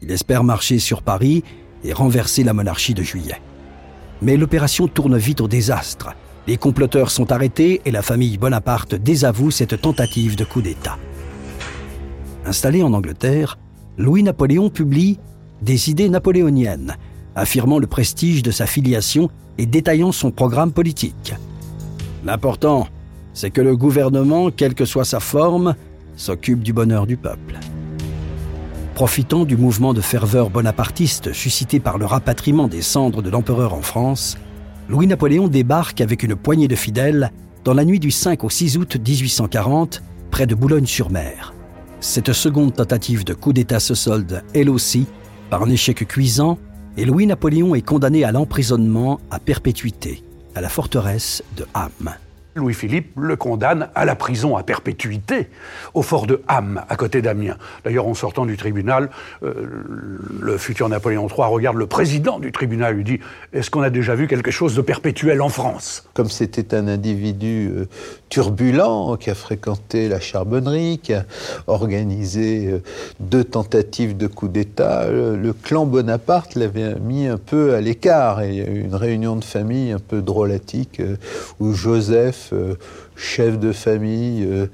Il 0.00 0.10
espère 0.10 0.44
marcher 0.44 0.78
sur 0.78 1.02
Paris 1.02 1.44
et 1.84 1.92
renverser 1.92 2.42
la 2.42 2.54
monarchie 2.54 2.94
de 2.94 3.02
juillet. 3.02 3.40
Mais 4.22 4.36
l'opération 4.36 4.88
tourne 4.88 5.16
vite 5.18 5.40
au 5.40 5.48
désastre. 5.48 6.14
Les 6.46 6.56
comploteurs 6.56 7.10
sont 7.10 7.30
arrêtés 7.32 7.82
et 7.84 7.90
la 7.90 8.02
famille 8.02 8.38
Bonaparte 8.38 8.94
désavoue 8.94 9.50
cette 9.50 9.80
tentative 9.80 10.36
de 10.36 10.44
coup 10.44 10.62
d'État. 10.62 10.98
Installé 12.44 12.82
en 12.82 12.92
Angleterre, 12.92 13.58
Louis-Napoléon 13.98 14.70
publie 14.70 15.18
Des 15.60 15.90
idées 15.90 16.08
napoléoniennes, 16.08 16.96
affirmant 17.36 17.78
le 17.78 17.86
prestige 17.86 18.42
de 18.42 18.50
sa 18.50 18.66
filiation 18.66 19.28
et 19.58 19.66
détaillant 19.66 20.12
son 20.12 20.30
programme 20.30 20.72
politique. 20.72 21.34
L'important, 22.24 22.88
c'est 23.34 23.50
que 23.50 23.60
le 23.60 23.76
gouvernement, 23.76 24.50
quelle 24.50 24.74
que 24.74 24.84
soit 24.84 25.04
sa 25.04 25.20
forme, 25.20 25.74
s'occupe 26.16 26.62
du 26.62 26.72
bonheur 26.72 27.06
du 27.06 27.16
peuple. 27.16 27.58
Profitant 28.94 29.44
du 29.44 29.56
mouvement 29.56 29.94
de 29.94 30.00
ferveur 30.00 30.50
bonapartiste 30.50 31.32
suscité 31.32 31.80
par 31.80 31.98
le 31.98 32.04
rapatriement 32.04 32.68
des 32.68 32.82
cendres 32.82 33.22
de 33.22 33.30
l'empereur 33.30 33.72
en 33.74 33.82
France, 33.82 34.36
Louis-Napoléon 34.88 35.48
débarque 35.48 36.00
avec 36.00 36.22
une 36.22 36.36
poignée 36.36 36.68
de 36.68 36.76
fidèles 36.76 37.32
dans 37.64 37.74
la 37.74 37.84
nuit 37.84 38.00
du 38.00 38.10
5 38.10 38.44
au 38.44 38.50
6 38.50 38.76
août 38.76 38.96
1840, 38.96 40.02
près 40.30 40.46
de 40.46 40.54
Boulogne-sur-Mer. 40.54 41.54
Cette 42.00 42.32
seconde 42.32 42.74
tentative 42.74 43.24
de 43.24 43.32
coup 43.32 43.52
d'État 43.52 43.80
se 43.80 43.94
solde, 43.94 44.42
elle 44.54 44.68
aussi, 44.68 45.06
par 45.48 45.62
un 45.62 45.70
échec 45.70 46.06
cuisant, 46.06 46.58
et 46.96 47.04
Louis-Napoléon 47.04 47.74
est 47.74 47.82
condamné 47.82 48.24
à 48.24 48.32
l'emprisonnement 48.32 49.20
à 49.30 49.38
perpétuité 49.38 50.22
à 50.54 50.60
la 50.60 50.68
forteresse 50.68 51.42
de 51.56 51.64
Ham. 51.74 52.14
Louis-Philippe 52.54 53.12
le 53.16 53.36
condamne 53.36 53.88
à 53.94 54.04
la 54.04 54.14
prison 54.14 54.56
à 54.56 54.62
perpétuité 54.62 55.48
au 55.94 56.02
fort 56.02 56.26
de 56.26 56.42
Ham, 56.48 56.82
à 56.88 56.96
côté 56.96 57.22
d'Amiens. 57.22 57.56
D'ailleurs, 57.84 58.06
en 58.06 58.14
sortant 58.14 58.44
du 58.44 58.56
tribunal, 58.56 59.10
euh, 59.42 59.52
le 60.40 60.58
futur 60.58 60.88
Napoléon 60.88 61.28
III 61.28 61.48
regarde 61.48 61.76
le 61.76 61.86
président 61.86 62.38
du 62.38 62.52
tribunal 62.52 62.96
lui 62.96 63.04
dit 63.04 63.20
Est-ce 63.52 63.70
qu'on 63.70 63.82
a 63.82 63.90
déjà 63.90 64.14
vu 64.14 64.26
quelque 64.26 64.50
chose 64.50 64.74
de 64.74 64.82
perpétuel 64.82 65.40
en 65.40 65.48
France? 65.48 66.04
Comme 66.14 66.28
c'était 66.28 66.74
un 66.74 66.88
individu 66.88 67.70
euh, 67.74 67.88
turbulent 68.28 69.16
qui 69.16 69.30
a 69.30 69.34
fréquenté 69.34 70.08
la 70.08 70.20
charbonnerie, 70.20 71.00
qui 71.02 71.14
a 71.14 71.24
organisé 71.66 72.66
euh, 72.66 72.82
deux 73.20 73.44
tentatives 73.44 74.16
de 74.16 74.26
coup 74.26 74.48
d'État, 74.48 75.08
le, 75.08 75.52
clan 75.52 75.86
Bonaparte 75.86 76.54
l'avait 76.54 76.96
mis 76.96 77.26
un 77.26 77.38
peu 77.38 77.74
à 77.74 77.80
l'écart. 77.80 78.44
Il 78.44 78.54
y 78.54 78.60
a 78.60 78.68
eu 78.68 78.80
une 78.80 78.94
réunion 78.94 79.36
de 79.36 79.44
famille 79.44 79.92
un 79.92 79.98
peu 79.98 80.22
drôlatique 80.22 81.00
où 81.60 81.74
Joseph 81.74 82.41
euh, 82.52 82.74
chef 83.16 83.58
de 83.58 83.72
famille, 83.72 84.44
euh, 84.44 84.66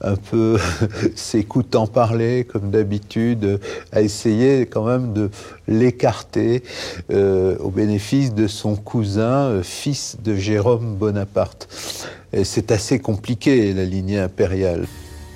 un 0.00 0.16
peu 0.16 0.58
s'écoutant 1.14 1.86
parler 1.86 2.44
comme 2.44 2.70
d'habitude, 2.70 3.60
a 3.92 4.02
essayé 4.02 4.66
quand 4.66 4.84
même 4.84 5.12
de 5.12 5.30
l'écarter 5.68 6.62
euh, 7.10 7.56
au 7.58 7.70
bénéfice 7.70 8.34
de 8.34 8.46
son 8.46 8.76
cousin, 8.76 9.62
fils 9.62 10.16
de 10.22 10.34
Jérôme 10.34 10.96
Bonaparte. 10.96 11.68
C'est 12.44 12.70
assez 12.70 12.98
compliqué, 12.98 13.72
la 13.72 13.84
lignée 13.84 14.18
impériale. 14.18 14.86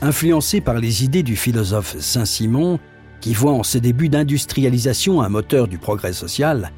Influencé 0.02 0.60
par 0.60 0.78
les 0.78 1.04
idées 1.04 1.22
du 1.22 1.36
philosophe 1.36 1.96
Saint-Simon, 1.98 2.78
qui 3.20 3.34
voit 3.34 3.52
en 3.52 3.62
ses 3.62 3.80
débuts 3.80 4.08
d'industrialisation 4.08 5.22
un 5.22 5.28
moteur 5.28 5.68
du 5.68 5.78
progrès 5.78 6.12
social, 6.12 6.72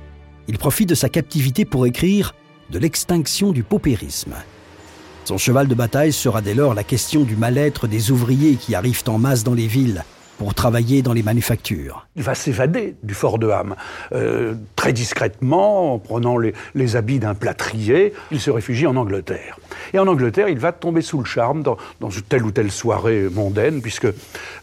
il 0.48 0.58
profite 0.58 0.88
de 0.88 0.94
sa 0.94 1.08
captivité 1.08 1.64
pour 1.64 1.86
écrire 1.86 2.34
de 2.70 2.78
l'extinction 2.78 3.52
du 3.52 3.62
paupérisme. 3.62 4.34
Son 5.24 5.38
cheval 5.38 5.68
de 5.68 5.74
bataille 5.74 6.12
sera 6.12 6.40
dès 6.40 6.54
lors 6.54 6.74
la 6.74 6.84
question 6.84 7.22
du 7.22 7.36
mal-être 7.36 7.86
des 7.86 8.10
ouvriers 8.10 8.56
qui 8.56 8.74
arrivent 8.74 9.04
en 9.06 9.18
masse 9.18 9.44
dans 9.44 9.54
les 9.54 9.68
villes 9.68 10.04
pour 10.38 10.54
travailler 10.54 11.02
dans 11.02 11.12
les 11.12 11.22
manufactures. 11.22 12.06
Il 12.16 12.22
va 12.22 12.34
s'évader 12.34 12.96
du 13.02 13.14
fort 13.14 13.38
de 13.38 13.48
Ham. 13.48 13.76
Euh, 14.12 14.54
très 14.76 14.92
discrètement, 14.92 15.94
en 15.94 15.98
prenant 15.98 16.36
les, 16.38 16.96
habits 16.96 17.18
d'un 17.18 17.34
plâtrier, 17.34 18.12
il 18.30 18.40
se 18.40 18.50
réfugie 18.50 18.86
en 18.86 18.96
Angleterre. 18.96 19.58
Et 19.94 19.98
en 19.98 20.06
Angleterre, 20.06 20.48
il 20.48 20.58
va 20.58 20.72
tomber 20.72 21.00
sous 21.00 21.18
le 21.18 21.24
charme 21.24 21.62
dans, 21.62 21.76
telle 22.28 22.44
ou 22.44 22.50
telle 22.50 22.70
soirée 22.70 23.28
mondaine, 23.30 23.80
puisque 23.80 24.08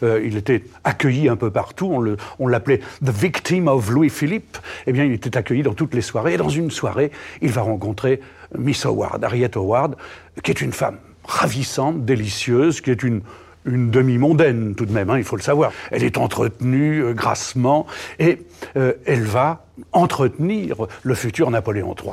euh, 0.02 0.20
il 0.24 0.36
était 0.36 0.64
accueilli 0.84 1.28
un 1.28 1.36
peu 1.36 1.50
partout. 1.50 2.18
On 2.38 2.46
l'appelait 2.46 2.80
The 3.04 3.10
Victim 3.10 3.68
of 3.68 3.90
Louis 3.90 4.10
Philippe. 4.10 4.58
Eh 4.86 4.92
bien, 4.92 5.04
il 5.04 5.12
était 5.12 5.36
accueilli 5.36 5.62
dans 5.62 5.74
toutes 5.74 5.94
les 5.94 6.02
soirées. 6.02 6.34
Et 6.34 6.38
dans 6.38 6.48
une 6.48 6.70
soirée, 6.70 7.10
il 7.42 7.52
va 7.52 7.62
rencontrer 7.62 8.20
Miss 8.56 8.84
Howard, 8.84 9.24
Harriet 9.24 9.56
Howard, 9.56 9.96
qui 10.42 10.50
est 10.50 10.60
une 10.60 10.72
femme 10.72 10.98
ravissante, 11.24 12.04
délicieuse, 12.04 12.80
qui 12.80 12.90
est 12.90 13.02
une, 13.02 13.22
une 13.64 13.90
demi-mondaine 13.90 14.74
tout 14.74 14.86
de 14.86 14.92
même, 14.92 15.10
hein, 15.10 15.18
il 15.18 15.24
faut 15.24 15.36
le 15.36 15.42
savoir. 15.42 15.72
Elle 15.90 16.04
est 16.04 16.18
entretenue 16.18 17.02
euh, 17.02 17.12
grassement 17.12 17.86
et 18.18 18.42
euh, 18.76 18.94
elle 19.06 19.22
va 19.22 19.66
entretenir 19.92 20.86
le 21.02 21.14
futur 21.14 21.50
Napoléon 21.50 21.94
III. 22.00 22.12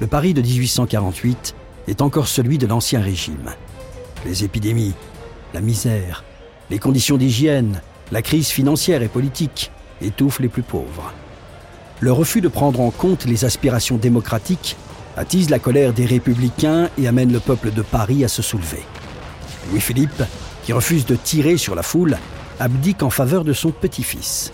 Le 0.00 0.06
Paris 0.06 0.34
de 0.34 0.42
1848 0.42 1.54
est 1.88 2.02
encore 2.02 2.28
celui 2.28 2.58
de 2.58 2.66
l'Ancien 2.66 3.00
Régime. 3.00 3.54
Les 4.26 4.44
épidémies, 4.44 4.94
la 5.54 5.60
misère, 5.60 6.24
les 6.70 6.78
conditions 6.78 7.16
d'hygiène, 7.16 7.80
la 8.12 8.22
crise 8.22 8.48
financière 8.48 9.02
et 9.02 9.08
politique 9.08 9.70
étouffent 10.02 10.40
les 10.40 10.48
plus 10.48 10.62
pauvres. 10.62 11.12
Le 12.00 12.12
refus 12.12 12.40
de 12.40 12.48
prendre 12.48 12.80
en 12.80 12.90
compte 12.90 13.24
les 13.24 13.44
aspirations 13.44 13.96
démocratiques 13.96 14.76
attise 15.16 15.48
la 15.48 15.58
colère 15.58 15.94
des 15.94 16.04
républicains 16.04 16.90
et 16.98 17.08
amène 17.08 17.32
le 17.32 17.40
peuple 17.40 17.70
de 17.70 17.80
Paris 17.80 18.22
à 18.22 18.28
se 18.28 18.42
soulever. 18.42 18.82
Louis-Philippe, 19.70 20.22
qui 20.66 20.72
refuse 20.72 21.06
de 21.06 21.14
tirer 21.14 21.58
sur 21.58 21.76
la 21.76 21.84
foule, 21.84 22.18
abdique 22.58 23.04
en 23.04 23.10
faveur 23.10 23.44
de 23.44 23.52
son 23.52 23.70
petit-fils. 23.70 24.52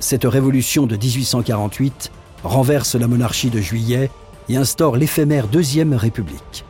Cette 0.00 0.24
révolution 0.24 0.88
de 0.88 0.96
1848 0.96 2.10
renverse 2.42 2.96
la 2.96 3.06
monarchie 3.06 3.48
de 3.48 3.60
juillet 3.60 4.10
et 4.48 4.56
instaure 4.56 4.96
l'éphémère 4.96 5.46
Deuxième 5.46 5.94
République. 5.94 6.64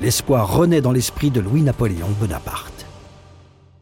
L'espoir 0.00 0.56
renaît 0.56 0.80
dans 0.80 0.92
l'esprit 0.92 1.32
de 1.32 1.40
Louis-Napoléon 1.40 2.06
Bonaparte. 2.20 2.86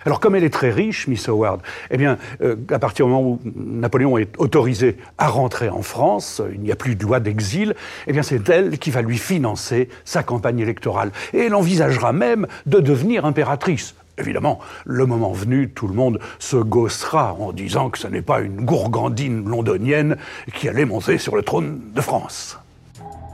Alors 0.07 0.21
comme 0.21 0.35
elle 0.35 0.45
est 0.45 0.49
très 0.49 0.71
riche, 0.71 1.07
Miss 1.07 1.29
Howard, 1.29 1.61
eh 1.91 1.99
bien, 1.99 2.17
euh, 2.41 2.57
à 2.71 2.79
partir 2.79 3.05
du 3.05 3.13
moment 3.13 3.29
où 3.33 3.41
Napoléon 3.45 4.17
est 4.17 4.33
autorisé 4.39 4.97
à 5.19 5.29
rentrer 5.29 5.69
en 5.69 5.83
France, 5.83 6.41
il 6.55 6.63
n'y 6.63 6.73
a 6.73 6.77
plus 6.77 6.97
de 6.97 7.03
loi 7.03 7.21
d'exil, 7.21 7.75
eh 8.07 8.13
bien 8.15 8.23
c'est 8.23 8.49
elle 8.49 8.79
qui 8.79 8.91
va 8.91 9.03
lui 9.03 9.19
financer 9.19 9.91
sa 10.07 10.23
campagne 10.23 10.61
électorale. 10.61 11.13
Et 11.35 11.41
elle 11.41 11.55
envisagera 11.55 12.15
même 12.15 12.47
de 12.65 12.81
devenir 12.81 13.27
impératrice. 13.27 13.95
Évidemment, 14.21 14.59
le 14.85 15.07
moment 15.07 15.33
venu, 15.33 15.71
tout 15.71 15.89
le 15.89 15.95
monde 15.95 16.21
se 16.39 16.57
gossera 16.57 17.35
en 17.35 17.53
disant 17.53 17.91
que 17.91 17.99
ce 17.99 18.07
n'est 18.07 18.23
pas 18.23 18.41
une 18.41 18.65
gourgandine 18.65 19.49
londonienne 19.49 20.17
qui 20.55 20.69
allait 20.69 20.85
monter 20.85 21.19
sur 21.19 21.35
le 21.35 21.43
trône 21.43 21.81
de 21.95 22.01
France. 22.01 22.59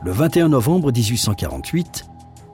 Le 0.04 0.12
21 0.12 0.50
novembre 0.50 0.92
1848, 0.92 2.06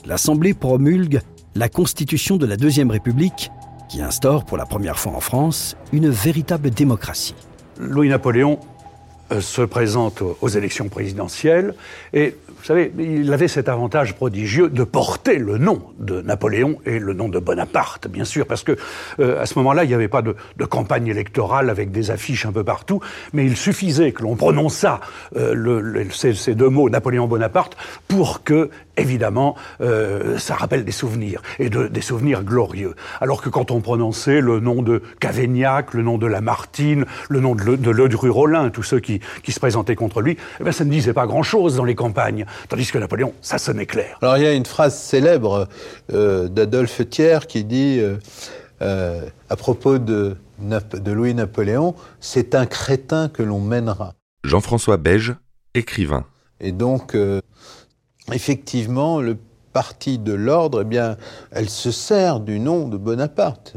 l'Assemblée 0.06 0.54
promulgue 0.54 1.20
la 1.54 1.68
Constitution 1.68 2.38
de 2.38 2.46
la 2.46 2.56
Deuxième 2.56 2.90
République 2.90 3.50
qui 3.88 4.00
instaure 4.00 4.46
pour 4.46 4.56
la 4.56 4.64
première 4.64 4.98
fois 4.98 5.12
en 5.12 5.20
France 5.20 5.76
une 5.92 6.08
véritable 6.08 6.70
démocratie. 6.70 7.34
Louis-Napoléon 7.78 8.58
euh, 9.32 9.40
se 9.42 9.60
présente 9.62 10.22
aux 10.40 10.48
élections 10.48 10.88
présidentielles 10.88 11.74
et 12.14 12.36
vous 12.62 12.68
savez, 12.68 12.92
il 12.96 13.32
avait 13.32 13.48
cet 13.48 13.68
avantage 13.68 14.14
prodigieux 14.14 14.68
de 14.68 14.84
porter 14.84 15.38
le 15.38 15.58
nom 15.58 15.82
de 15.98 16.22
Napoléon 16.22 16.78
et 16.86 17.00
le 17.00 17.12
nom 17.12 17.28
de 17.28 17.40
Bonaparte, 17.40 18.06
bien 18.06 18.24
sûr, 18.24 18.46
parce 18.46 18.62
que 18.62 18.76
euh, 19.18 19.42
à 19.42 19.46
ce 19.46 19.58
moment-là, 19.58 19.82
il 19.82 19.88
n'y 19.88 19.94
avait 19.94 20.06
pas 20.06 20.22
de, 20.22 20.36
campagne 20.70 21.08
électorale 21.08 21.70
avec 21.70 21.90
des 21.90 22.12
affiches 22.12 22.46
un 22.46 22.52
peu 22.52 22.62
partout, 22.62 23.00
mais 23.32 23.44
il 23.44 23.56
suffisait 23.56 24.12
que 24.12 24.22
l'on 24.22 24.36
prononçât 24.36 25.00
euh, 25.34 26.04
ces, 26.12 26.54
deux 26.54 26.68
mots, 26.68 26.88
Napoléon 26.88 27.26
Bonaparte, 27.26 27.76
pour 28.06 28.44
que, 28.44 28.70
évidemment, 28.96 29.56
euh, 29.80 30.38
ça 30.38 30.54
rappelle 30.54 30.84
des 30.84 30.92
souvenirs, 30.92 31.42
et 31.58 31.68
des 31.68 32.00
souvenirs 32.00 32.44
glorieux. 32.44 32.94
Alors 33.20 33.42
que 33.42 33.48
quand 33.48 33.72
on 33.72 33.80
prononçait 33.80 34.40
le 34.40 34.60
nom 34.60 34.82
de 34.82 35.02
Cavaignac, 35.18 35.94
le 35.94 36.04
nom 36.04 36.16
de 36.16 36.28
Lamartine, 36.28 37.06
le 37.28 37.40
nom 37.40 37.56
de, 37.56 37.74
de 37.74 37.90
Ledru-Rollin, 37.90 38.70
tous 38.70 38.84
ceux 38.84 39.00
qui, 39.00 39.20
se 39.48 39.58
présentaient 39.58 39.96
contre 39.96 40.20
lui, 40.20 40.36
eh 40.60 40.62
bien, 40.62 40.70
ça 40.70 40.84
ne 40.84 40.90
disait 40.90 41.12
pas 41.12 41.26
grand-chose 41.26 41.74
dans 41.74 41.84
les 41.84 41.96
campagnes. 41.96 42.46
Tandis 42.68 42.90
que 42.90 42.98
Napoléon, 42.98 43.32
ça 43.40 43.58
sonnait 43.58 43.86
clair. 43.86 44.18
Alors 44.22 44.36
il 44.36 44.44
y 44.44 44.46
a 44.46 44.52
une 44.52 44.66
phrase 44.66 44.96
célèbre 44.96 45.68
euh, 46.12 46.48
d'Adolphe 46.48 47.08
Thiers 47.08 47.46
qui 47.48 47.64
dit, 47.64 47.98
euh, 48.00 48.16
euh, 48.82 49.28
à 49.48 49.56
propos 49.56 49.98
de, 49.98 50.36
de 50.58 51.12
Louis-Napoléon, 51.12 51.94
c'est 52.20 52.54
un 52.54 52.66
crétin 52.66 53.28
que 53.28 53.42
l'on 53.42 53.60
mènera. 53.60 54.14
Jean-François 54.44 54.96
Beige, 54.96 55.34
écrivain. 55.74 56.24
Et 56.60 56.72
donc, 56.72 57.16
effectivement, 58.32 59.20
le 59.20 59.36
parti 59.72 60.18
de 60.18 60.32
l'ordre, 60.32 60.82
eh 60.82 60.84
bien, 60.84 61.16
elle 61.50 61.68
se 61.68 61.90
sert 61.90 62.40
du 62.40 62.60
nom 62.60 62.88
de 62.88 62.96
Bonaparte. 62.96 63.74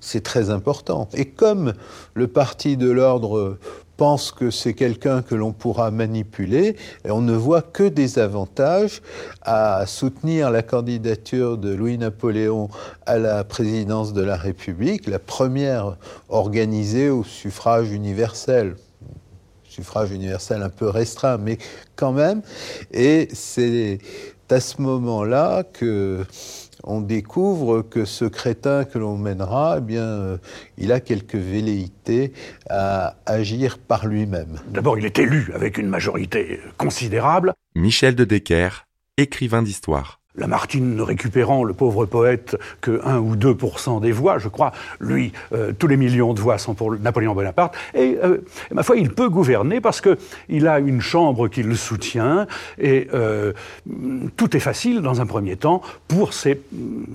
C'est 0.00 0.22
très 0.22 0.50
important. 0.50 1.08
Et 1.14 1.26
comme 1.26 1.74
le 2.14 2.28
parti 2.28 2.76
de 2.76 2.90
l'ordre 2.90 3.58
pense 3.98 4.32
que 4.32 4.50
c'est 4.50 4.74
quelqu'un 4.74 5.20
que 5.20 5.34
l'on 5.34 5.52
pourra 5.52 5.90
manipuler, 5.90 6.76
et 7.04 7.10
on 7.10 7.20
ne 7.20 7.34
voit 7.34 7.62
que 7.62 7.82
des 7.82 8.18
avantages 8.18 9.02
à 9.42 9.84
soutenir 9.86 10.50
la 10.50 10.62
candidature 10.62 11.58
de 11.58 11.74
Louis-Napoléon 11.74 12.70
à 13.04 13.18
la 13.18 13.44
présidence 13.44 14.12
de 14.14 14.22
la 14.22 14.36
République, 14.36 15.06
la 15.08 15.18
première 15.18 15.96
organisée 16.30 17.10
au 17.10 17.24
suffrage 17.24 17.90
universel 17.90 18.76
suffrage 19.68 20.10
universel 20.10 20.62
un 20.62 20.70
peu 20.70 20.88
restreint, 20.88 21.38
mais 21.38 21.58
quand 21.94 22.12
même. 22.12 22.42
Et 22.90 23.28
c'est 23.32 23.98
à 24.50 24.60
ce 24.60 24.80
moment-là 24.80 25.62
que 25.62 26.24
on 26.88 27.00
découvre 27.00 27.82
que 27.82 28.04
ce 28.04 28.24
crétin 28.24 28.84
que 28.84 28.98
l'on 28.98 29.16
mènera, 29.16 29.76
eh 29.78 29.80
bien, 29.80 30.02
euh, 30.02 30.38
il 30.78 30.90
a 30.90 31.00
quelques 31.00 31.36
velléités 31.36 32.32
à 32.68 33.16
agir 33.26 33.78
par 33.78 34.06
lui-même. 34.06 34.58
D'abord, 34.68 34.98
il 34.98 35.04
est 35.04 35.18
élu 35.18 35.52
avec 35.54 35.78
une 35.78 35.88
majorité 35.88 36.60
considérable. 36.78 37.52
Michel 37.74 38.14
de 38.14 38.24
Decker, 38.24 38.86
écrivain 39.18 39.62
d'histoire. 39.62 40.17
Lamartine 40.38 40.96
ne 40.96 41.02
récupérant, 41.02 41.64
le 41.64 41.74
pauvre 41.74 42.06
poète, 42.06 42.56
que 42.80 43.00
1 43.04 43.18
ou 43.18 43.36
2% 43.36 44.00
des 44.00 44.12
voix, 44.12 44.38
je 44.38 44.48
crois. 44.48 44.72
Lui, 45.00 45.32
euh, 45.52 45.72
tous 45.76 45.86
les 45.86 45.96
millions 45.96 46.34
de 46.34 46.40
voix 46.40 46.58
sont 46.58 46.74
pour 46.74 46.94
Napoléon 46.94 47.34
Bonaparte. 47.34 47.74
Et, 47.94 48.18
euh, 48.22 48.38
ma 48.72 48.82
foi, 48.82 48.96
il 48.96 49.10
peut 49.10 49.28
gouverner 49.28 49.80
parce 49.80 50.00
qu'il 50.00 50.66
a 50.66 50.78
une 50.78 51.00
chambre 51.00 51.48
qui 51.48 51.62
le 51.62 51.74
soutient. 51.74 52.46
Et 52.78 53.08
euh, 53.12 53.52
tout 54.36 54.56
est 54.56 54.60
facile, 54.60 55.00
dans 55.02 55.20
un 55.20 55.26
premier 55.26 55.56
temps, 55.56 55.82
pour 56.06 56.32
ces, 56.32 56.60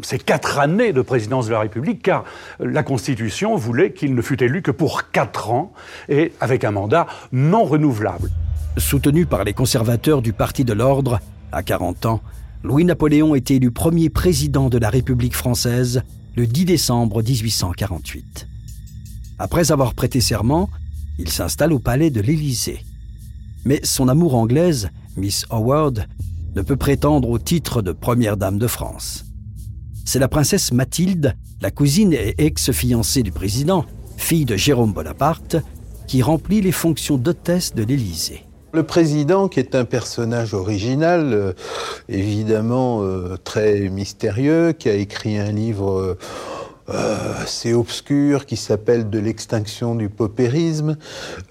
ces, 0.01 0.19
quatre 0.19 0.59
années 0.59 0.93
de 0.93 1.01
présidence 1.01 1.47
de 1.47 1.53
la 1.53 1.61
République, 1.61 2.01
car 2.01 2.23
la 2.59 2.83
Constitution 2.83 3.55
voulait 3.55 3.91
qu'il 3.91 4.15
ne 4.15 4.21
fût 4.21 4.41
élu 4.43 4.61
que 4.61 4.71
pour 4.71 5.11
quatre 5.11 5.51
ans, 5.51 5.73
et 6.09 6.33
avec 6.39 6.63
un 6.63 6.71
mandat 6.71 7.07
non 7.31 7.63
renouvelable. 7.63 8.29
Soutenu 8.77 9.25
par 9.25 9.43
les 9.43 9.53
conservateurs 9.53 10.21
du 10.21 10.33
Parti 10.33 10.65
de 10.65 10.73
l'Ordre, 10.73 11.19
à 11.51 11.61
40 11.61 12.05
ans, 12.07 12.21
Louis-Napoléon 12.63 13.35
est 13.35 13.51
élu 13.51 13.71
premier 13.71 14.09
président 14.09 14.69
de 14.69 14.77
la 14.77 14.89
République 14.89 15.35
française 15.35 16.01
le 16.37 16.47
10 16.47 16.63
décembre 16.63 17.21
1848. 17.21 18.47
Après 19.37 19.73
avoir 19.73 19.93
prêté 19.93 20.21
serment, 20.21 20.69
il 21.19 21.29
s'installe 21.29 21.73
au 21.73 21.79
palais 21.79 22.09
de 22.09 22.21
l'Élysée. 22.21 22.79
Mais 23.65 23.81
son 23.83 24.07
amour 24.07 24.35
anglaise, 24.35 24.89
Miss 25.17 25.45
Howard, 25.49 26.07
ne 26.55 26.61
peut 26.61 26.77
prétendre 26.77 27.29
au 27.29 27.37
titre 27.37 27.81
de 27.81 27.91
première 27.91 28.37
dame 28.37 28.57
de 28.57 28.67
France. 28.67 29.25
C'est 30.05 30.19
la 30.19 30.29
princesse 30.29 30.71
Mathilde, 30.71 31.35
la 31.59 31.69
cousine 31.69 32.13
et 32.13 32.33
ex-fiancée 32.37 33.23
du 33.23 33.33
président, 33.33 33.85
fille 34.15 34.45
de 34.45 34.55
Jérôme 34.55 34.93
Bonaparte, 34.93 35.57
qui 36.07 36.21
remplit 36.21 36.61
les 36.61 36.71
fonctions 36.71 37.17
d'hôtesse 37.17 37.75
de 37.75 37.83
l'Élysée. 37.83 38.45
Le 38.73 38.81
président, 38.81 39.49
qui 39.49 39.59
est 39.59 39.75
un 39.75 39.85
personnage 39.85 40.55
original, 40.55 41.31
euh, 41.31 41.53
évidemment 42.09 43.03
euh, 43.03 43.37
très 43.43 43.87
mystérieux, 43.89 44.71
qui 44.71 44.89
a 44.89 44.95
écrit 44.95 45.37
un 45.37 45.51
livre 45.51 45.91
euh, 45.91 46.17
euh, 46.89 47.41
assez 47.41 47.73
obscur 47.73 48.45
qui 48.45 48.57
s'appelle 48.57 49.09
De 49.09 49.19
l'extinction 49.19 49.95
du 49.95 50.09
paupérisme, 50.09 50.97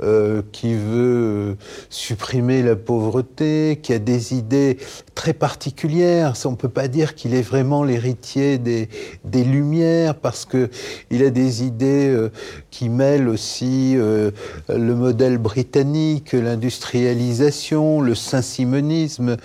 euh, 0.02 0.42
qui 0.52 0.74
veut 0.74 1.56
supprimer 1.90 2.62
la 2.62 2.76
pauvreté, 2.76 3.78
qui 3.82 3.92
a 3.92 3.98
des 3.98 4.34
idées 4.34 4.78
très 5.14 5.32
particulières. 5.32 6.34
On 6.44 6.50
ne 6.50 6.56
peut 6.56 6.68
pas 6.68 6.88
dire 6.88 7.14
qu'il 7.14 7.34
est 7.34 7.42
vraiment 7.42 7.84
l'héritier 7.84 8.58
des, 8.58 8.88
des, 9.24 9.44
Lumières 9.44 10.14
parce 10.14 10.44
que 10.44 10.70
il 11.10 11.24
a 11.24 11.30
des 11.30 11.64
idées 11.64 12.08
euh, 12.08 12.30
qui 12.70 12.88
mêlent 12.88 13.28
aussi 13.28 13.94
euh, 13.96 14.30
le 14.68 14.94
modèle 14.94 15.38
britannique, 15.38 16.32
l'industrialisation, 16.32 18.00
le 18.00 18.14
saint-simonisme. 18.14 19.36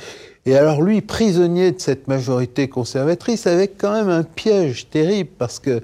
Et 0.48 0.56
alors 0.56 0.82
lui, 0.82 1.02
prisonnier 1.02 1.74
de 1.74 1.80
cette 1.82 2.08
majorité 2.08 2.70
conservatrice, 2.70 3.48
avec 3.48 3.78
quand 3.78 3.92
même 3.92 4.08
un 4.08 4.24
piège 4.24 4.90
terrible 4.90 5.30
parce 5.38 5.60
que 5.60 5.82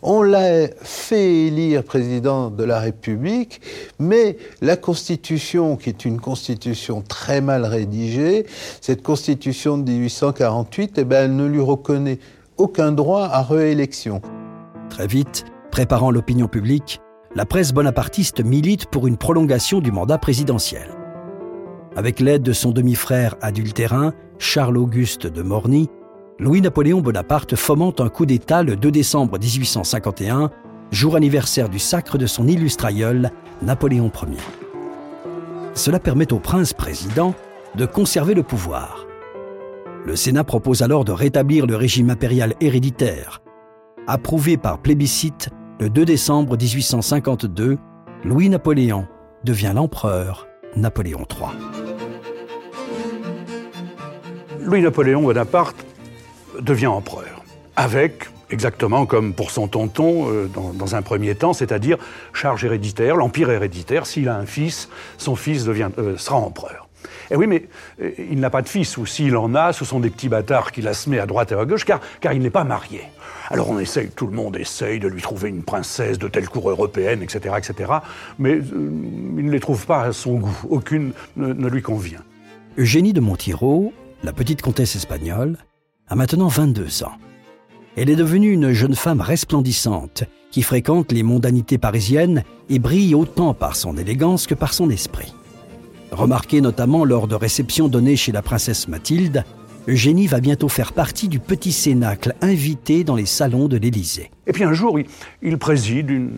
on 0.00 0.22
l'a 0.22 0.68
fait 0.80 1.48
élire 1.48 1.84
président 1.84 2.48
de 2.48 2.64
la 2.64 2.80
République, 2.80 3.60
mais 3.98 4.38
la 4.62 4.78
Constitution, 4.78 5.76
qui 5.76 5.90
est 5.90 6.06
une 6.06 6.18
Constitution 6.18 7.04
très 7.06 7.42
mal 7.42 7.66
rédigée, 7.66 8.46
cette 8.80 9.02
Constitution 9.02 9.76
de 9.76 9.82
1848, 9.90 10.94
eh 10.96 11.04
ben, 11.04 11.24
elle 11.26 11.36
ne 11.36 11.44
lui 11.44 11.60
reconnaît 11.60 12.18
aucun 12.56 12.92
droit 12.92 13.28
à 13.30 13.42
réélection. 13.42 14.22
Très 14.88 15.06
vite, 15.06 15.44
préparant 15.70 16.10
l'opinion 16.10 16.48
publique, 16.48 17.02
la 17.34 17.44
presse 17.44 17.74
bonapartiste 17.74 18.42
milite 18.42 18.86
pour 18.86 19.06
une 19.06 19.18
prolongation 19.18 19.80
du 19.80 19.92
mandat 19.92 20.16
présidentiel. 20.16 20.95
Avec 21.96 22.20
l'aide 22.20 22.42
de 22.42 22.52
son 22.52 22.72
demi-frère 22.72 23.36
adultérin, 23.40 24.12
Charles-Auguste 24.38 25.26
de 25.26 25.40
Morny, 25.40 25.88
Louis-Napoléon 26.38 27.00
Bonaparte 27.00 27.56
fomente 27.56 28.02
un 28.02 28.10
coup 28.10 28.26
d'État 28.26 28.62
le 28.62 28.76
2 28.76 28.90
décembre 28.90 29.38
1851, 29.38 30.50
jour 30.90 31.16
anniversaire 31.16 31.70
du 31.70 31.78
sacre 31.78 32.18
de 32.18 32.26
son 32.26 32.46
illustre 32.48 32.84
aïeul, 32.84 33.30
Napoléon 33.62 34.12
Ier. 34.14 34.36
Cela 35.72 35.98
permet 35.98 36.34
au 36.34 36.38
prince 36.38 36.74
président 36.74 37.34
de 37.76 37.86
conserver 37.86 38.34
le 38.34 38.42
pouvoir. 38.42 39.06
Le 40.04 40.16
Sénat 40.16 40.44
propose 40.44 40.82
alors 40.82 41.06
de 41.06 41.12
rétablir 41.12 41.66
le 41.66 41.76
régime 41.76 42.10
impérial 42.10 42.52
héréditaire. 42.60 43.40
Approuvé 44.06 44.58
par 44.58 44.80
plébiscite 44.80 45.48
le 45.80 45.88
2 45.88 46.04
décembre 46.04 46.58
1852, 46.58 47.78
Louis-Napoléon 48.24 49.06
devient 49.44 49.72
l'empereur 49.74 50.46
Napoléon 50.76 51.24
III. 51.30 51.85
Louis-Napoléon 54.66 55.22
Bonaparte 55.22 55.76
devient 56.58 56.88
empereur, 56.88 57.44
avec, 57.76 58.24
exactement 58.50 59.06
comme 59.06 59.32
pour 59.32 59.52
son 59.52 59.68
tonton 59.68 60.28
euh, 60.28 60.48
dans, 60.48 60.96
un 60.96 61.02
premier 61.02 61.36
temps, 61.36 61.52
c'est-à-dire 61.52 61.98
charge 62.32 62.64
héréditaire, 62.64 63.14
l'empire 63.14 63.48
héréditaire, 63.50 64.06
s'il 64.06 64.28
a 64.28 64.36
un 64.36 64.44
fils, 64.44 64.88
son 65.18 65.36
fils 65.36 65.64
devient, 65.64 65.90
euh, 65.98 66.16
sera 66.16 66.38
empereur. 66.38 66.88
Eh 67.30 67.36
oui, 67.36 67.46
mais 67.46 67.68
euh, 68.02 68.10
il 68.18 68.40
n'a 68.40 68.50
pas 68.50 68.60
de 68.60 68.68
fils, 68.68 68.96
ou 68.96 69.06
s'il 69.06 69.36
en 69.36 69.54
a, 69.54 69.72
ce 69.72 69.84
sont 69.84 70.00
des 70.00 70.10
petits 70.10 70.28
bâtards 70.28 70.72
qu'il 70.72 70.88
a 70.88 70.94
semés 70.94 71.20
à 71.20 71.26
droite 71.26 71.52
et 71.52 71.54
à 71.54 71.64
gauche, 71.64 71.84
car, 71.84 72.00
car 72.20 72.32
il 72.32 72.42
n'est 72.42 72.50
pas 72.50 72.64
marié. 72.64 73.02
Alors 73.50 73.70
on 73.70 73.78
essaye, 73.78 74.08
tout 74.08 74.26
le 74.26 74.34
monde 74.34 74.56
essaye 74.56 74.98
de 74.98 75.06
lui 75.06 75.22
trouver 75.22 75.48
une 75.48 75.62
princesse 75.62 76.18
de 76.18 76.26
telle 76.26 76.48
cour 76.48 76.68
européenne, 76.68 77.22
etc., 77.22 77.54
etc., 77.56 77.92
mais 78.40 78.58
il 78.58 79.44
ne 79.44 79.50
les 79.52 79.60
trouve 79.60 79.86
pas 79.86 80.02
à 80.02 80.12
son 80.12 80.38
goût, 80.38 80.58
aucune 80.68 81.12
ne, 81.36 81.52
ne 81.52 81.68
lui 81.68 81.82
convient. 81.82 82.24
Eugénie 82.78 83.12
de 83.12 83.20
Montijo 83.20 83.92
la 84.22 84.32
petite 84.32 84.62
comtesse 84.62 84.96
espagnole, 84.96 85.58
a 86.08 86.14
maintenant 86.14 86.48
22 86.48 87.04
ans. 87.04 87.12
Elle 87.96 88.10
est 88.10 88.16
devenue 88.16 88.52
une 88.52 88.72
jeune 88.72 88.94
femme 88.94 89.20
resplendissante 89.20 90.24
qui 90.50 90.62
fréquente 90.62 91.12
les 91.12 91.22
mondanités 91.22 91.78
parisiennes 91.78 92.44
et 92.68 92.78
brille 92.78 93.14
autant 93.14 93.54
par 93.54 93.76
son 93.76 93.96
élégance 93.96 94.46
que 94.46 94.54
par 94.54 94.72
son 94.72 94.90
esprit. 94.90 95.34
Remarquée 96.12 96.60
notamment 96.60 97.04
lors 97.04 97.28
de 97.28 97.34
réceptions 97.34 97.88
données 97.88 98.16
chez 98.16 98.32
la 98.32 98.42
princesse 98.42 98.88
Mathilde, 98.88 99.44
Eugénie 99.88 100.26
va 100.26 100.40
bientôt 100.40 100.68
faire 100.68 100.92
partie 100.92 101.28
du 101.28 101.38
petit 101.38 101.70
cénacle 101.70 102.34
invité 102.40 103.04
dans 103.04 103.14
les 103.14 103.24
salons 103.24 103.68
de 103.68 103.76
l'Élysée. 103.76 104.32
Et 104.48 104.52
puis 104.52 104.64
un 104.64 104.72
jour, 104.72 104.98
il, 105.42 105.58
préside 105.58 106.10
une 106.10 106.30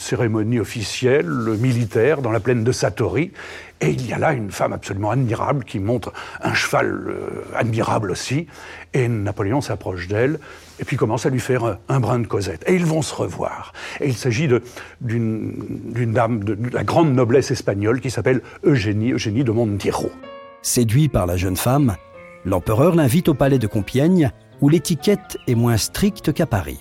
cérémonie 0.00 0.58
officielle 0.58 1.28
militaire 1.28 2.22
dans 2.22 2.32
la 2.32 2.40
plaine 2.40 2.64
de 2.64 2.72
Satori, 2.72 3.30
et 3.80 3.90
il 3.90 4.04
y 4.04 4.12
a 4.12 4.18
là 4.18 4.32
une 4.32 4.50
femme 4.50 4.72
absolument 4.72 5.12
admirable 5.12 5.62
qui 5.62 5.78
montre 5.78 6.12
un 6.42 6.54
cheval 6.54 6.86
euh, 7.08 7.44
admirable 7.54 8.10
aussi, 8.10 8.48
et 8.92 9.06
Napoléon 9.06 9.60
s'approche 9.60 10.08
d'elle, 10.08 10.40
et 10.80 10.84
puis 10.84 10.96
commence 10.96 11.24
à 11.24 11.30
lui 11.30 11.38
faire 11.38 11.78
un, 11.88 12.00
brin 12.00 12.18
de 12.18 12.26
causette. 12.26 12.64
Et 12.66 12.74
ils 12.74 12.86
vont 12.86 13.02
se 13.02 13.14
revoir. 13.14 13.72
Et 14.00 14.08
il 14.08 14.16
s'agit 14.16 14.48
d'une 15.00 16.12
dame 16.12 16.42
de, 16.42 16.56
de, 16.56 16.70
la 16.70 16.82
grande 16.82 17.14
noblesse 17.14 17.52
espagnole 17.52 18.00
qui 18.00 18.10
s'appelle 18.10 18.42
Eugénie, 18.64 19.12
Eugénie 19.12 19.44
de 19.44 19.52
Montijo. 19.52 20.10
Séduit 20.62 21.08
par 21.08 21.26
la 21.26 21.36
jeune 21.36 21.56
femme, 21.56 21.96
l'empereur 22.44 22.94
l'invite 22.94 23.28
au 23.28 23.34
palais 23.34 23.58
de 23.58 23.66
Compiègne, 23.66 24.30
où 24.60 24.68
l'étiquette 24.68 25.38
est 25.46 25.54
moins 25.54 25.76
stricte 25.76 26.32
qu'à 26.32 26.46
Paris. 26.46 26.80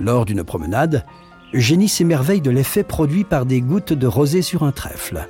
Lors 0.00 0.24
d'une 0.24 0.44
promenade, 0.44 1.04
Eugénie 1.54 1.88
s'émerveille 1.88 2.40
de 2.40 2.50
l'effet 2.50 2.82
produit 2.82 3.24
par 3.24 3.46
des 3.46 3.60
gouttes 3.60 3.92
de 3.92 4.06
rosée 4.06 4.42
sur 4.42 4.62
un 4.62 4.72
trèfle. 4.72 5.26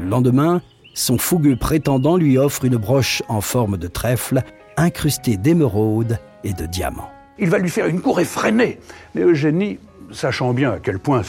Le 0.00 0.06
lendemain, 0.06 0.62
son 0.94 1.18
fougueux 1.18 1.56
prétendant 1.56 2.16
lui 2.16 2.38
offre 2.38 2.64
une 2.64 2.76
broche 2.76 3.22
en 3.28 3.40
forme 3.40 3.76
de 3.76 3.86
trèfle 3.86 4.42
incrustée 4.76 5.36
d'émeraudes 5.36 6.18
et 6.42 6.52
de 6.52 6.66
diamants. 6.66 7.10
Il 7.38 7.50
va 7.50 7.58
lui 7.58 7.68
faire 7.68 7.86
une 7.86 8.00
cour 8.00 8.18
effrénée. 8.18 8.78
Mais 9.14 9.22
Eugénie, 9.22 9.78
sachant 10.10 10.52
bien 10.52 10.72
à 10.72 10.78
quel 10.78 10.98
point 10.98 11.22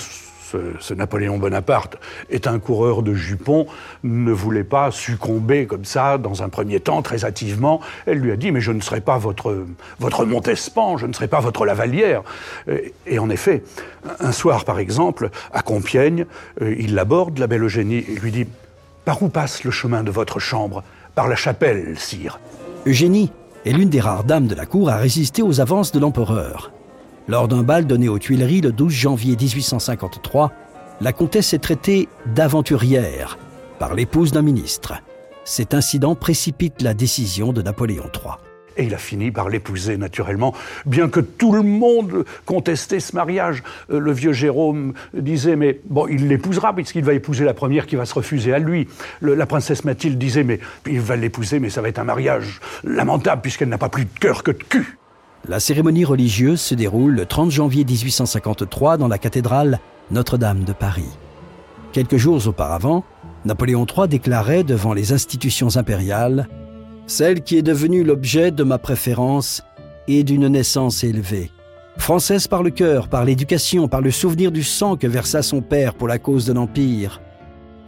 ce, 0.80 0.94
Napoléon 0.94 1.38
Bonaparte 1.38 1.98
est 2.30 2.48
un 2.48 2.60
coureur 2.60 3.04
de 3.04 3.14
jupons, 3.14 3.68
ne 4.04 4.32
voulait 4.32 4.64
pas 4.64 4.92
succomber 4.92 5.66
comme 5.66 5.86
ça 5.86 6.18
dans 6.18 6.44
un 6.44 6.50
premier 6.50 6.80
temps, 6.80 7.02
très 7.02 7.26
hâtivement. 7.26 7.82
Elle 8.06 8.20
lui 8.20 8.32
a 8.32 8.36
dit, 8.36 8.52
mais 8.52 8.62
je 8.62 8.72
ne 8.72 8.82
serai 8.82 9.02
pas 9.02 9.18
votre, 9.18 9.66
Montespan, 10.26 10.98
je 10.98 11.06
ne 11.06 11.14
serai 11.14 11.28
pas 11.28 11.40
votre 11.40 11.66
Lavalière. 11.66 12.24
Et 13.06 13.20
en 13.20 13.30
effet, 13.30 13.64
un 14.20 14.32
soir 14.32 14.66
par 14.66 14.80
exemple, 14.80 15.30
à 15.54 15.62
Compiègne, 15.62 16.26
euh, 16.62 16.76
il 16.78 16.96
l'aborde, 16.96 17.38
la 17.40 17.48
belle 17.48 17.64
Eugénie, 17.64 18.06
et 18.08 18.16
lui 18.16 18.32
dit, 18.32 18.48
par 19.06 19.22
où 19.22 19.30
passe 19.30 19.64
le 19.64 19.72
chemin 19.72 20.04
de 20.04 20.12
votre 20.12 20.40
chambre? 20.40 20.84
Par 21.16 21.28
la 21.28 21.36
chapelle, 21.36 21.98
sire. 21.98 22.40
Eugénie 22.86 23.32
est 23.66 23.72
l'une 23.72 23.90
des 23.90 24.00
rares 24.00 24.24
dames 24.24 24.48
de 24.48 24.56
la 24.56 24.66
cour 24.66 24.90
à 24.90 24.98
résister 24.98 25.42
aux 25.42 25.60
avances 25.60 25.92
de 25.92 26.00
l'empereur. 26.00 26.72
Lors 27.30 27.50
d'un 27.50 27.62
bal 27.62 27.86
donné 27.86 28.08
aux 28.08 28.20
Tuileries 28.20 28.62
le 28.62 28.72
12 28.72 28.94
janvier 28.94 29.36
1853, 29.36 30.54
la 31.02 31.12
comtesse 31.12 31.54
est 31.54 31.60
traitée 31.60 32.08
d'aventurière 32.26 33.38
par 33.80 33.96
l'épouse 33.96 34.32
d'un 34.32 34.42
ministre. 34.42 34.94
Cet 35.44 35.74
incident 35.74 36.16
précipite 36.16 36.82
la 36.82 36.94
décision 36.94 37.52
de 37.52 37.62
Napoléon 37.62 38.06
III. 38.14 38.36
Et 38.78 38.86
il 38.86 38.94
a 38.94 38.98
fini 38.98 39.32
par 39.32 39.50
l'épouser 39.50 39.98
naturellement, 39.98 40.54
bien 40.86 41.10
que 41.10 41.20
tout 41.20 41.52
le 41.52 41.64
monde 41.64 42.24
contestait 42.46 43.02
ce 43.02 43.14
mariage. 43.14 43.62
Euh, 43.92 44.00
le 44.00 44.14
vieux 44.14 44.32
Jérôme 44.32 44.94
disait, 45.14 45.58
mais 45.58 45.82
bon, 45.90 46.08
il 46.08 46.30
l'épousera 46.30 46.74
puisqu'il 46.74 47.04
va 47.04 47.14
épouser 47.14 47.44
la 47.44 47.54
première 47.54 47.88
qui 47.88 47.98
va 47.98 48.06
se 48.06 48.14
refuser 48.14 48.54
à 48.54 48.60
lui. 48.60 48.88
la 49.22 49.46
princesse 49.46 49.84
Mathilde 49.84 50.18
disait, 50.18 50.46
mais 50.46 50.60
il 50.86 51.02
va 51.02 51.18
l'épouser, 51.18 51.60
mais 51.60 51.70
ça 51.70 51.82
va 51.82 51.90
être 51.90 52.00
un 52.00 52.06
mariage 52.06 52.62
lamentable 52.86 53.42
puisqu'elle 53.42 53.70
n'a 53.70 53.78
pas 53.78 53.90
plus 53.90 54.06
de 54.06 54.20
cœur 54.20 54.44
que 54.44 54.52
de 54.52 54.64
cul. 54.64 54.98
La 55.50 55.62
cérémonie 55.62 56.04
religieuse 56.04 56.60
se 56.60 56.76
déroule 56.76 57.14
le 57.14 57.26
30 57.26 57.52
janvier 57.52 57.86
1853 57.86 58.98
dans 58.98 59.08
la 59.08 59.18
cathédrale 59.18 59.80
Notre-Dame 60.12 60.66
de 60.66 60.74
Paris. 60.74 61.18
Quelques 61.94 62.18
jours 62.18 62.46
auparavant, 62.48 63.06
Napoléon 63.46 63.86
III 63.86 64.10
déclarait 64.10 64.66
devant 64.66 64.94
les 64.94 65.14
institutions 65.14 65.78
impériales 65.78 66.50
Celle 67.06 67.44
qui 67.44 67.58
est 67.58 67.62
devenue 67.62 68.04
l'objet 68.04 68.52
de 68.52 68.64
ma 68.64 68.78
préférence 68.78 69.64
est 70.10 70.24
d'une 70.24 70.50
naissance 70.50 71.06
élevée. 71.06 71.50
Française 71.98 72.50
par 72.50 72.62
le 72.62 72.70
cœur, 72.70 73.08
par 73.08 73.24
l'éducation, 73.24 73.88
par 73.88 74.02
le 74.02 74.12
souvenir 74.12 74.52
du 74.52 74.64
sang 74.64 74.98
que 74.98 75.08
versa 75.08 75.42
son 75.44 75.62
père 75.62 75.94
pour 75.94 76.10
la 76.10 76.20
cause 76.20 76.46
de 76.46 76.52
l'Empire. 76.52 77.22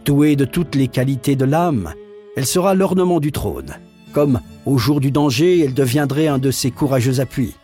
Douée 0.06 0.34
de 0.34 0.46
toutes 0.46 0.74
les 0.74 0.88
qualités 0.88 1.36
de 1.36 1.44
l'âme, 1.44 1.92
elle 2.36 2.46
sera 2.46 2.74
l'ornement 2.74 3.20
du 3.20 3.32
trône. 3.32 3.76
Comme, 4.12 4.40
au 4.66 4.78
jour 4.78 5.00
du 5.00 5.10
danger, 5.10 5.60
elle 5.60 5.74
deviendrait 5.74 6.28
un 6.28 6.38
de 6.38 6.50
ses 6.50 6.70
courageux 6.70 7.20
appuis. 7.20 7.54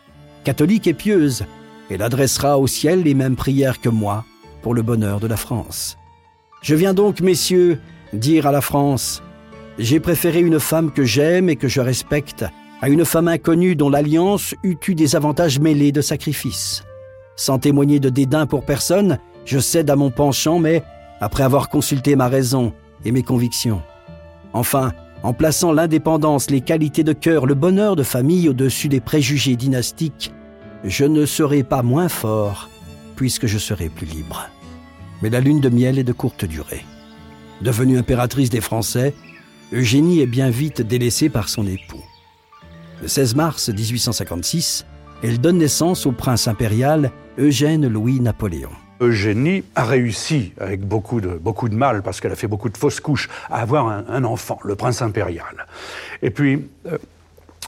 Catholique 0.43 0.87
et 0.87 0.93
pieuse, 0.93 1.45
elle 1.89 2.01
adressera 2.01 2.57
au 2.57 2.67
ciel 2.67 3.03
les 3.03 3.13
mêmes 3.13 3.35
prières 3.35 3.81
que 3.81 3.89
moi 3.89 4.25
pour 4.61 4.73
le 4.73 4.81
bonheur 4.81 5.19
de 5.19 5.27
la 5.27 5.37
France. 5.37 5.97
Je 6.61 6.75
viens 6.75 6.93
donc, 6.93 7.21
messieurs, 7.21 7.79
dire 8.13 8.47
à 8.47 8.51
la 8.51 8.61
France, 8.61 9.21
j'ai 9.79 9.99
préféré 9.99 10.39
une 10.39 10.59
femme 10.59 10.91
que 10.91 11.03
j'aime 11.03 11.49
et 11.49 11.55
que 11.55 11.67
je 11.67 11.81
respecte 11.81 12.45
à 12.81 12.89
une 12.89 13.05
femme 13.05 13.27
inconnue 13.27 13.75
dont 13.75 13.89
l'alliance 13.89 14.55
eût 14.63 14.77
eu 14.87 14.95
des 14.95 15.15
avantages 15.15 15.59
mêlés 15.59 15.91
de 15.91 16.01
sacrifices. 16.01 16.83
Sans 17.35 17.59
témoigner 17.59 17.99
de 17.99 18.09
dédain 18.09 18.47
pour 18.47 18.65
personne, 18.65 19.19
je 19.45 19.59
cède 19.59 19.89
à 19.89 19.95
mon 19.95 20.09
penchant, 20.11 20.59
mais 20.59 20.83
après 21.21 21.43
avoir 21.43 21.69
consulté 21.69 22.15
ma 22.15 22.27
raison 22.27 22.73
et 23.05 23.11
mes 23.11 23.23
convictions. 23.23 23.81
Enfin, 24.53 24.93
en 25.27 25.33
plaçant 25.33 25.73
l'indépendance, 25.73 26.49
les 26.49 26.61
qualités 26.61 27.03
de 27.03 27.11
cœur, 27.11 27.47
le 27.47 27.53
bonheur 27.53 27.97
de 27.97 28.03
famille 28.03 28.47
au-dessus 28.47 28.87
des 28.87 29.01
préjugés 29.01 29.57
dynastiques, 29.57 30.31
je 30.85 31.03
ne 31.03 31.25
serai 31.25 31.63
pas 31.63 31.83
moins 31.83 32.07
fort, 32.07 32.69
puisque 33.17 33.45
je 33.45 33.57
serai 33.57 33.89
plus 33.89 34.05
libre. 34.05 34.47
Mais 35.21 35.29
la 35.29 35.41
lune 35.41 35.59
de 35.59 35.67
miel 35.67 35.99
est 35.99 36.05
de 36.05 36.13
courte 36.13 36.45
durée. 36.45 36.85
Devenue 37.61 37.97
impératrice 37.97 38.49
des 38.49 38.61
Français, 38.61 39.13
Eugénie 39.73 40.21
est 40.21 40.27
bien 40.27 40.49
vite 40.49 40.81
délaissée 40.81 41.27
par 41.27 41.49
son 41.49 41.67
époux. 41.67 42.05
Le 43.01 43.09
16 43.09 43.35
mars 43.35 43.67
1856, 43.67 44.85
elle 45.23 45.41
donne 45.41 45.57
naissance 45.57 46.05
au 46.05 46.13
prince 46.13 46.47
impérial 46.47 47.11
Eugène 47.37 47.85
Louis 47.85 48.21
Napoléon. 48.21 48.71
Eugénie 49.01 49.63
a 49.75 49.83
réussi, 49.83 50.53
avec 50.59 50.81
beaucoup 50.81 51.21
de, 51.21 51.29
beaucoup 51.29 51.69
de 51.69 51.75
mal, 51.75 52.01
parce 52.01 52.19
qu'elle 52.19 52.31
a 52.31 52.35
fait 52.35 52.47
beaucoup 52.47 52.69
de 52.69 52.77
fausses 52.77 52.99
couches, 52.99 53.29
à 53.49 53.61
avoir 53.61 53.87
un, 53.87 54.23
enfant, 54.23 54.59
le 54.63 54.75
prince 54.75 55.01
impérial. 55.01 55.65
Et 56.21 56.29
puis, 56.29 56.67
euh, 56.87 56.97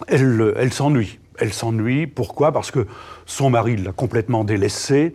elle, 0.08 0.74
s'ennuie. 0.74 1.20
Elle 1.38 1.54
s'ennuie, 1.54 2.08
pourquoi? 2.08 2.52
Parce 2.52 2.72
que 2.72 2.88
son 3.26 3.50
mari 3.50 3.78
l'a 3.78 3.92
complètement 3.92 4.44
délaissée. 4.44 5.14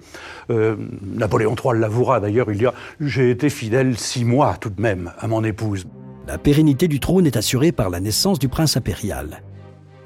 Euh, 0.50 0.76
Napoléon 1.02 1.54
III 1.54 1.78
l'avouera 1.78 2.20
d'ailleurs, 2.20 2.50
il 2.50 2.58
dira 2.58 2.74
J'ai 3.00 3.30
été 3.30 3.50
fidèle 3.50 3.98
six 3.98 4.24
mois 4.24 4.56
tout 4.60 4.70
de 4.70 4.80
même 4.80 5.12
à 5.18 5.26
mon 5.26 5.42
épouse. 5.44 5.86
La 6.26 6.38
pérennité 6.38 6.88
du 6.88 7.00
trône 7.00 7.26
est 7.26 7.36
assurée 7.36 7.72
par 7.72 7.90
la 7.90 8.00
naissance 8.00 8.38
du 8.38 8.48
prince 8.48 8.76
impérial. 8.76 9.42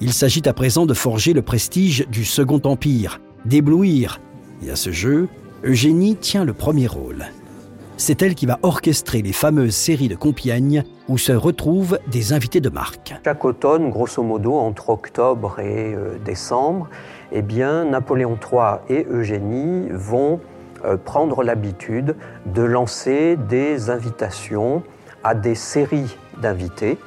Il 0.01 0.13
s'agit 0.13 0.43
à 0.49 0.53
présent 0.53 0.87
de 0.87 0.95
forger 0.95 1.33
le 1.33 1.43
prestige 1.43 2.07
du 2.09 2.25
Second 2.25 2.61
Empire, 2.65 3.21
d'éblouir. 3.45 4.21
Et 4.65 4.71
à 4.71 4.77
ce 4.77 4.91
jeu, 4.91 5.29
Eugénie 5.65 6.15
tient 6.15 6.45
le 6.45 6.53
premier 6.53 6.87
rôle. 6.87 7.27
C'est 7.97 8.23
elle 8.23 8.37
qui 8.37 8.47
va 8.47 8.61
orchestrer 8.63 9.23
les 9.23 9.33
fameuses 9.33 9.75
séries 9.75 10.07
de 10.07 10.15
Compiègne 10.15 10.85
où 11.09 11.19
se 11.19 11.33
retrouvent 11.33 11.99
des 12.07 12.33
invités 12.33 12.61
de 12.61 12.69
marque. 12.69 13.13
Chaque 13.25 13.45
automne, 13.45 13.91
grosso 13.91 14.23
modo, 14.23 14.55
entre 14.55 14.91
octobre 14.91 15.59
et 15.59 15.95
euh, 15.95 16.17
décembre, 16.25 16.89
eh 17.33 17.43
Napoléon 17.43 18.39
III 18.41 18.79
et 18.89 19.05
Eugénie 19.11 19.89
vont 19.91 20.39
euh, 20.85 20.97
prendre 20.97 21.43
l'habitude 21.43 22.15
de 22.47 22.63
lancer 22.63 23.37
des 23.37 23.91
invitations 23.91 24.85
à 25.25 25.35
des 25.35 25.57
séries 25.57 26.17
d'invités 26.41 26.99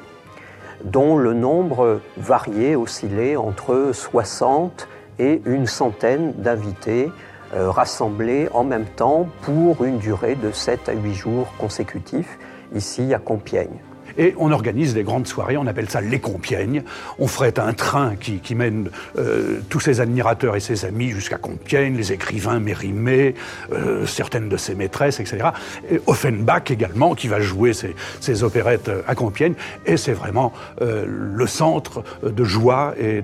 dont 0.83 1.15
le 1.15 1.33
nombre 1.33 2.01
variait, 2.17 2.75
oscillait 2.75 3.37
entre 3.37 3.91
60 3.93 4.89
et 5.19 5.41
une 5.45 5.67
centaine 5.67 6.33
d'invités 6.33 7.11
rassemblés 7.53 8.47
en 8.53 8.63
même 8.63 8.85
temps 8.85 9.27
pour 9.41 9.83
une 9.83 9.97
durée 9.97 10.35
de 10.35 10.51
7 10.51 10.89
à 10.89 10.93
8 10.93 11.13
jours 11.13 11.53
consécutifs 11.57 12.39
ici 12.73 13.13
à 13.13 13.19
Compiègne. 13.19 13.79
Et 14.17 14.33
on 14.37 14.51
organise 14.51 14.93
des 14.93 15.03
grandes 15.03 15.27
soirées, 15.27 15.57
on 15.57 15.67
appelle 15.67 15.89
ça 15.89 16.01
les 16.01 16.19
Compiègnes. 16.19 16.83
On 17.19 17.27
ferait 17.27 17.59
un 17.59 17.73
train 17.73 18.15
qui, 18.15 18.55
mène 18.55 18.89
euh, 19.17 19.61
tous 19.69 19.79
ses 19.79 20.01
admirateurs 20.01 20.55
et 20.55 20.59
ses 20.59 20.85
amis 20.85 21.09
jusqu'à 21.09 21.37
Compiègne, 21.37 21.95
les 21.95 22.11
écrivains 22.11 22.59
Mérimée, 22.59 23.35
euh, 23.71 24.05
certaines 24.05 24.49
de 24.49 24.57
ses 24.57 24.75
maîtresses, 24.75 25.19
etc. 25.19 25.49
Et 25.89 26.01
Offenbach 26.07 26.69
également, 26.69 27.15
qui 27.15 27.27
va 27.27 27.39
jouer 27.39 27.71
ses, 27.73 28.43
opérettes 28.43 28.89
euh, 28.89 29.01
à 29.07 29.15
Compiègne. 29.15 29.53
Et 29.85 29.97
c'est 29.97 30.13
vraiment 30.13 30.51
le 30.79 31.47
centre 31.47 32.03
de 32.23 32.43
joie 32.43 32.93
et 32.99 33.23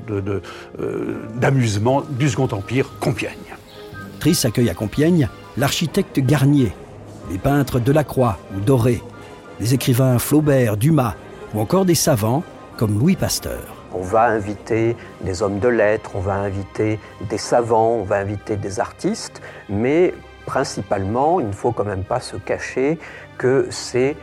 d'amusement 1.36 2.04
du 2.10 2.30
Second 2.30 2.48
Empire, 2.52 2.92
Compiègne. 3.00 3.57
Accueille 4.44 4.70
à 4.70 4.74
Compiègne 4.74 5.30
l'architecte 5.56 6.20
Garnier, 6.20 6.74
les 7.32 7.38
peintres 7.38 7.80
Delacroix 7.80 8.38
ou 8.56 8.60
Doré, 8.60 9.02
des 9.60 9.74
écrivains 9.74 10.20
Flaubert, 10.20 10.76
Dumas 10.76 11.16
ou 11.54 11.62
encore 11.62 11.86
des 11.86 11.96
savants 11.96 12.44
comme 12.76 13.00
Louis 13.00 13.16
Pasteur. 13.16 13.62
On 13.94 14.02
va 14.02 14.24
inviter 14.24 14.98
des 15.22 15.42
hommes 15.42 15.60
de 15.60 15.70
lettres, 15.70 16.12
on 16.14 16.20
va 16.20 16.34
inviter 16.34 17.00
des 17.30 17.38
savants, 17.38 18.00
on 18.02 18.04
va 18.04 18.18
inviter 18.18 18.58
des 18.58 18.82
artistes, 18.82 19.42
mais 19.70 20.14
principalement, 20.46 21.40
il 21.40 21.48
ne 21.48 21.54
faut 21.54 21.72
quand 21.72 21.86
même 21.86 22.04
pas 22.04 22.20
se 22.20 22.36
cacher 22.36 23.00
que 23.38 23.68
c'est 23.70 24.18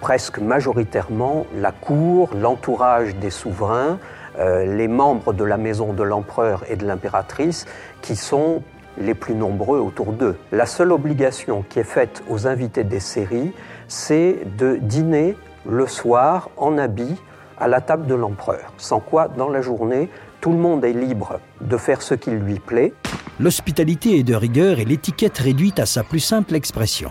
presque 0.00 0.38
majoritairement 0.38 1.44
la 1.54 1.72
cour, 1.72 2.30
l'entourage 2.34 3.14
des 3.16 3.30
souverains, 3.30 3.98
euh, 4.38 4.64
les 4.76 4.88
membres 4.88 5.32
de 5.34 5.44
la 5.44 5.58
maison 5.58 5.92
de 5.92 6.02
l'empereur 6.02 6.64
et 6.70 6.76
de 6.76 6.86
l'impératrice 6.86 7.66
qui 8.00 8.16
sont 8.16 8.62
les 9.00 9.14
plus 9.14 9.34
nombreux 9.34 9.78
autour 9.78 10.12
d'eux. 10.12 10.36
La 10.52 10.66
seule 10.66 10.92
obligation 10.92 11.64
qui 11.68 11.78
est 11.78 11.84
faite 11.84 12.22
aux 12.28 12.46
invités 12.46 12.84
des 12.84 13.00
séries, 13.00 13.52
c'est 13.86 14.38
de 14.58 14.76
dîner 14.76 15.36
le 15.68 15.86
soir 15.86 16.50
en 16.56 16.78
habit 16.78 17.16
à 17.58 17.68
la 17.68 17.80
table 17.80 18.06
de 18.06 18.14
l'empereur. 18.14 18.72
Sans 18.76 19.00
quoi, 19.00 19.28
dans 19.28 19.48
la 19.48 19.60
journée, 19.60 20.08
tout 20.40 20.50
le 20.50 20.58
monde 20.58 20.84
est 20.84 20.92
libre 20.92 21.40
de 21.60 21.76
faire 21.76 22.02
ce 22.02 22.14
qu'il 22.14 22.34
lui 22.34 22.60
plaît. 22.60 22.92
L'hospitalité 23.40 24.18
est 24.18 24.24
de 24.24 24.34
rigueur 24.34 24.78
et 24.78 24.84
l'étiquette 24.84 25.38
réduite 25.38 25.78
à 25.78 25.86
sa 25.86 26.02
plus 26.02 26.20
simple 26.20 26.54
expression. 26.54 27.10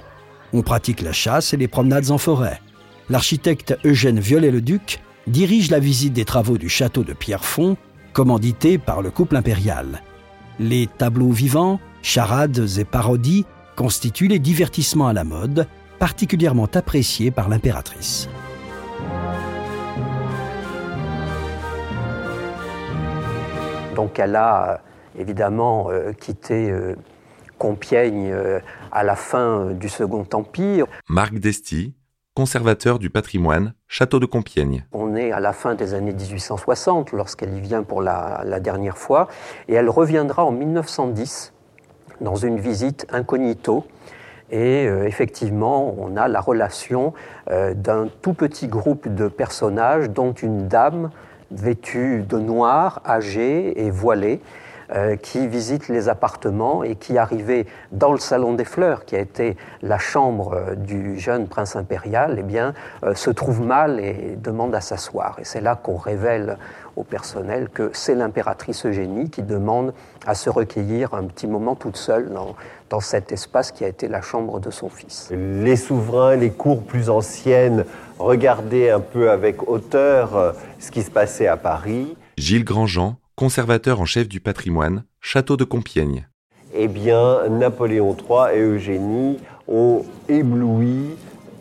On 0.53 0.61
pratique 0.61 1.01
la 1.01 1.11
chasse 1.11 1.53
et 1.53 1.57
les 1.57 1.67
promenades 1.67 2.11
en 2.11 2.17
forêt. 2.17 2.61
L'architecte 3.09 3.77
Eugène 3.85 4.19
Viollet-le-Duc 4.19 4.99
dirige 5.27 5.71
la 5.71 5.79
visite 5.79 6.13
des 6.13 6.25
travaux 6.25 6.57
du 6.57 6.69
château 6.69 7.03
de 7.03 7.13
Pierrefonds, 7.13 7.77
commandité 8.13 8.77
par 8.77 9.01
le 9.01 9.11
couple 9.11 9.35
impérial. 9.35 10.01
Les 10.59 10.87
tableaux 10.87 11.31
vivants, 11.31 11.79
charades 12.01 12.65
et 12.77 12.85
parodies 12.85 13.45
constituent 13.75 14.27
les 14.27 14.39
divertissements 14.39 15.07
à 15.07 15.13
la 15.13 15.23
mode, 15.23 15.67
particulièrement 15.99 16.67
apprécié 16.73 17.31
par 17.31 17.47
l'impératrice. 17.47 18.27
Donc 23.97 24.19
elle 24.19 24.35
a 24.35 24.73
euh, 24.73 24.77
évidemment 25.19 25.89
euh, 25.89 26.13
quitté 26.13 26.71
euh, 26.71 26.95
Compiègne 27.57 28.31
à 28.91 29.03
la 29.03 29.15
fin 29.15 29.71
du 29.71 29.89
Second 29.89 30.27
Empire. 30.31 30.85
Marc 31.09 31.33
Desti, 31.39 31.95
conservateur 32.37 32.99
du 32.99 33.09
patrimoine, 33.09 33.73
château 33.87 34.19
de 34.19 34.27
Compiègne. 34.27 34.85
On 34.93 35.15
est 35.15 35.31
à 35.31 35.39
la 35.39 35.53
fin 35.53 35.73
des 35.73 35.95
années 35.95 36.13
1860 36.13 37.11
lorsqu'elle 37.11 37.51
y 37.57 37.59
vient 37.59 37.81
pour 37.81 38.03
la, 38.03 38.59
dernière 38.59 38.99
fois 38.99 39.27
et 39.67 39.73
elle 39.73 39.89
reviendra 39.89 40.45
en 40.45 40.51
1910 40.51 41.51
dans 42.21 42.35
une 42.35 42.59
visite 42.59 43.07
incognito 43.09 43.87
et 44.51 44.85
euh, 44.85 45.07
effectivement, 45.07 45.95
on 45.97 46.15
a 46.15 46.27
la 46.27 46.39
relation 46.39 47.15
euh, 47.49 47.73
d'un 47.73 48.07
tout 48.21 48.33
petit 48.33 48.67
groupe 48.67 49.07
de 49.07 49.27
personnages, 49.29 50.11
dont 50.11 50.33
une 50.33 50.67
dame 50.67 51.09
vêtue 51.49 52.21
de 52.21 52.37
noir, 52.37 53.01
âgée 53.03 53.83
et 53.83 53.89
voilée, 53.89 54.41
qui 55.21 55.47
visite 55.47 55.89
les 55.89 56.09
appartements 56.09 56.83
et 56.83 56.95
qui, 56.95 57.17
arrivait 57.17 57.65
dans 57.91 58.11
le 58.11 58.19
salon 58.19 58.53
des 58.53 58.65
fleurs, 58.65 59.05
qui 59.05 59.15
a 59.15 59.19
été 59.19 59.57
la 59.81 59.97
chambre 59.97 60.53
euh, 60.53 60.75
du 60.75 61.19
jeune 61.19 61.47
prince 61.47 61.75
impérial, 61.75 62.37
eh 62.39 62.43
bien, 62.43 62.73
euh, 63.03 63.15
se 63.15 63.29
trouve 63.29 63.61
mal 63.61 63.99
et 63.99 64.37
demande 64.37 64.75
à 64.75 64.81
s'asseoir. 64.81 65.37
Et 65.39 65.43
c'est 65.43 65.61
là 65.61 65.75
qu'on 65.75 65.97
révèle 65.97 66.57
au 66.95 67.03
personnel 67.03 67.69
que 67.69 67.91
c'est 67.93 68.15
l'impératrice 68.15 68.85
Eugénie 68.85 69.29
qui 69.29 69.43
demande 69.43 69.93
à 70.25 70.35
se 70.35 70.49
recueillir 70.49 71.13
un 71.13 71.25
petit 71.25 71.47
moment 71.47 71.75
toute 71.75 71.97
seule 71.97 72.29
dans, 72.29 72.55
dans 72.89 72.99
cet 72.99 73.31
espace 73.31 73.71
qui 73.71 73.85
a 73.85 73.87
été 73.87 74.07
la 74.07 74.21
chambre 74.21 74.59
de 74.59 74.71
son 74.71 74.89
fils. 74.89 75.29
Les 75.31 75.75
souverains, 75.75 76.35
les 76.35 76.49
cours 76.49 76.81
plus 76.81 77.09
anciennes 77.09 77.85
regardaient 78.17 78.89
un 78.89 78.99
peu 78.99 79.29
avec 79.29 79.69
hauteur 79.69 80.55
ce 80.79 80.89
qui 80.89 81.03
se 81.03 81.11
passait 81.11 81.47
à 81.47 81.55
Paris. 81.55 82.17
Gilles 82.37 82.65
Grandjean, 82.65 83.15
conservateur 83.37 84.01
en 84.01 84.05
chef 84.05 84.27
du 84.27 84.39
patrimoine, 84.39 85.03
château 85.21 85.57
de 85.57 85.63
Compiègne. 85.63 86.27
Eh 86.73 86.87
bien, 86.87 87.47
Napoléon 87.49 88.17
III 88.17 88.57
et 88.57 88.61
Eugénie 88.61 89.37
ont 89.67 90.03
ébloui 90.27 91.15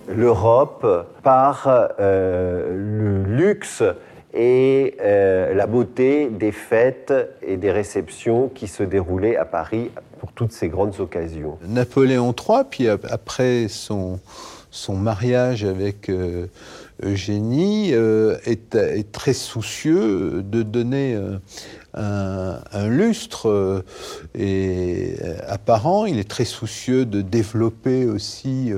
l'Europe 0.09 0.87
par 1.23 1.69
euh, 2.01 2.71
le 2.71 3.37
luxe 3.37 3.83
et 4.33 4.97
euh, 5.03 5.55
la 5.55 5.67
beauté 5.67 6.31
des 6.31 6.51
fêtes 6.51 7.13
et 7.43 7.59
des 7.59 7.71
réceptions 7.71 8.49
qui 8.49 8.69
se 8.69 8.83
déroulaient 8.83 9.37
à 9.37 9.45
Paris 9.45 9.91
pour 10.19 10.33
toutes 10.33 10.53
ces 10.53 10.69
grandes 10.69 10.99
occasions. 10.99 11.59
Napoléon 11.69 12.35
III, 12.35 12.63
puis 12.71 12.89
après 12.89 13.69
son, 13.69 14.19
son 14.71 14.97
mariage 14.97 15.65
avec 15.65 16.09
euh, 16.09 16.47
Eugénie 17.03 17.91
est, 17.91 19.13
très 19.13 19.35
soucieux 19.35 20.43
de 20.43 20.63
donner 20.63 21.19
un, 21.97 22.89
lustre 22.89 23.85
et 24.35 25.17
apparent. 25.49 26.07
Il 26.07 26.19
est 26.19 26.29
très 26.29 26.45
soucieux 26.45 27.05
de 27.05 27.23
développer 27.23 28.07
aussi 28.07 28.73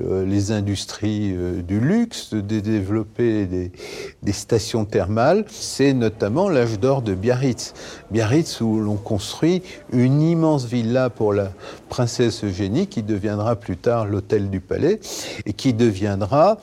euh, 0.00 0.24
les 0.24 0.52
industries 0.52 1.32
euh, 1.34 1.62
du 1.62 1.80
luxe, 1.80 2.32
de 2.34 2.60
développer 2.60 3.46
des, 3.46 4.32
stations 4.32 4.84
thermales, 4.84 5.44
c'est 5.48 5.94
notamment 5.94 6.48
l'âge 6.48 6.78
d'or 6.78 7.02
de 7.02 7.14
Biarritz. 7.14 7.72
Biarritz 8.10 8.60
où 8.60 8.78
l'on 8.78 8.96
construit 8.96 9.62
une 9.92 10.20
immense 10.22 10.66
villa 10.66 11.10
pour 11.10 11.32
la 11.32 11.50
princesse 11.88 12.44
Eugénie 12.44 12.86
qui 12.86 13.02
deviendra 13.02 13.56
plus 13.56 13.76
tard 13.76 14.04
l'hôtel 14.04 14.50
du 14.50 14.60
palais 14.60 15.00
et 15.46 15.52
qui 15.54 15.72
deviendra 15.72 16.58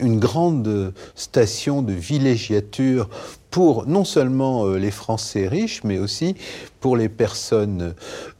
une 0.00 0.18
grande 0.18 0.92
station 1.14 1.80
de 1.80 1.92
villégiature 1.92 3.08
pour 3.56 3.86
non 3.86 4.04
seulement 4.04 4.66
euh, 4.66 4.76
les 4.76 4.90
Français 4.90 5.48
riches, 5.48 5.82
mais 5.82 5.96
aussi 5.96 6.34
pour 6.78 6.94
les 6.94 7.08
personnes 7.08 7.94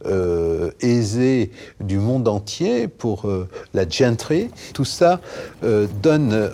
euh, 0.05 0.69
aisées 0.79 1.49
du 1.79 1.97
monde 1.97 2.27
entier, 2.27 2.87
pour 2.87 3.27
euh, 3.27 3.49
la 3.73 3.89
gentry. 3.89 4.51
Tout 4.75 4.85
ça 4.85 5.19
donne 6.03 6.51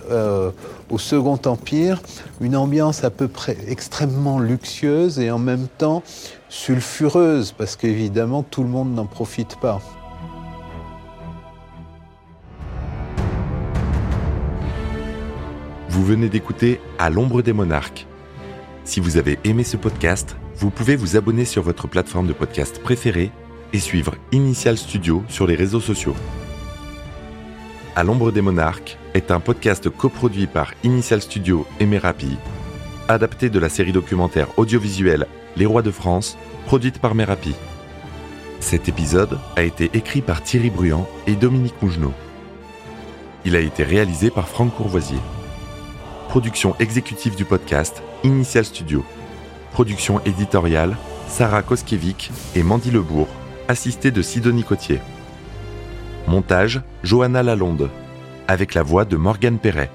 au 0.90 0.98
Second 0.98 1.38
Empire 1.46 2.02
une 2.40 2.56
ambiance 2.56 3.04
à 3.04 3.10
peu 3.10 3.28
près 3.28 3.58
extrêmement 3.68 4.40
luxueuse 4.40 5.20
et 5.20 5.30
en 5.30 5.40
même 5.40 5.68
temps 5.78 6.02
sulfureuse, 6.48 7.52
parce 7.52 7.76
qu'évidemment 7.76 8.44
tout 8.44 8.64
le 8.64 8.70
monde 8.70 8.96
n'en 8.96 9.06
profite 9.06 9.58
pas. 9.60 9.82
Vous 15.90 16.06
venez 16.06 16.30
d'écouter 16.30 16.80
À 16.98 17.10
l'ombre 17.10 17.42
des 17.42 17.52
monarques 17.52 18.08
si 18.86 19.00
vous 19.00 19.18
avez 19.18 19.40
aimé 19.44 19.64
ce 19.64 19.78
podcast, 19.78 20.36
vous 20.58 20.70
pouvez 20.70 20.96
vous 20.96 21.16
abonner 21.16 21.46
sur 21.46 21.64
votre 21.64 21.88
plateforme 21.88 22.28
de 22.28 22.34
podcast 22.34 22.82
préférée 22.82 23.32
et 23.72 23.80
suivre 23.80 24.16
Initial 24.32 24.78
Studio 24.78 25.24
sur 25.30 25.48
les 25.48 25.56
réseaux 25.56 25.80
sociaux. 25.80 26.16
À 27.96 28.04
l'ombre 28.04 28.32
des 28.32 28.42
monarques 28.42 28.98
est 29.14 29.32
un 29.32 29.40
podcast 29.40 29.90
coproduit 29.90 30.48
par 30.48 30.74
Initial 30.84 31.22
Studio 31.22 31.66
et 31.80 31.86
Merapi, 31.86 32.38
adapté 33.08 33.50
de 33.50 33.60
la 33.60 33.70
série 33.70 33.92
documentaire 33.92 34.48
audiovisuelle 34.58 35.28
Les 35.56 35.66
Rois 35.66 35.82
de 35.82 35.92
France, 35.92 36.38
produite 36.66 37.00
par 37.00 37.16
Merapi. 37.16 37.56
Cet 38.60 38.90
épisode 38.90 39.40
a 39.56 39.64
été 39.64 39.90
écrit 39.94 40.22
par 40.22 40.44
Thierry 40.44 40.70
Bruand 40.70 41.08
et 41.28 41.36
Dominique 41.36 41.82
Mougenot. 41.82 42.14
Il 43.46 43.56
a 43.56 43.60
été 43.60 43.84
réalisé 43.84 44.30
par 44.30 44.48
Franck 44.48 44.76
Courvoisier. 44.76 45.20
Production 46.30 46.76
exécutive 46.80 47.36
du 47.36 47.46
podcast, 47.46 48.02
Initial 48.24 48.64
Studio. 48.64 49.04
Production 49.74 50.22
éditoriale, 50.26 50.96
Sarah 51.28 51.62
Koskiewicz 51.62 52.30
et 52.56 52.64
Mandy 52.64 52.90
Lebourg, 52.90 53.28
assistée 53.68 54.12
de 54.12 54.22
Sidonie 54.22 54.64
Cotier. 54.64 55.02
Montage, 56.28 56.82
Johanna 57.04 57.44
Lalonde, 57.44 57.90
avec 58.48 58.76
la 58.76 58.84
voix 58.84 59.04
de 59.04 59.18
Morgane 59.18 59.60
Perret. 59.60 59.90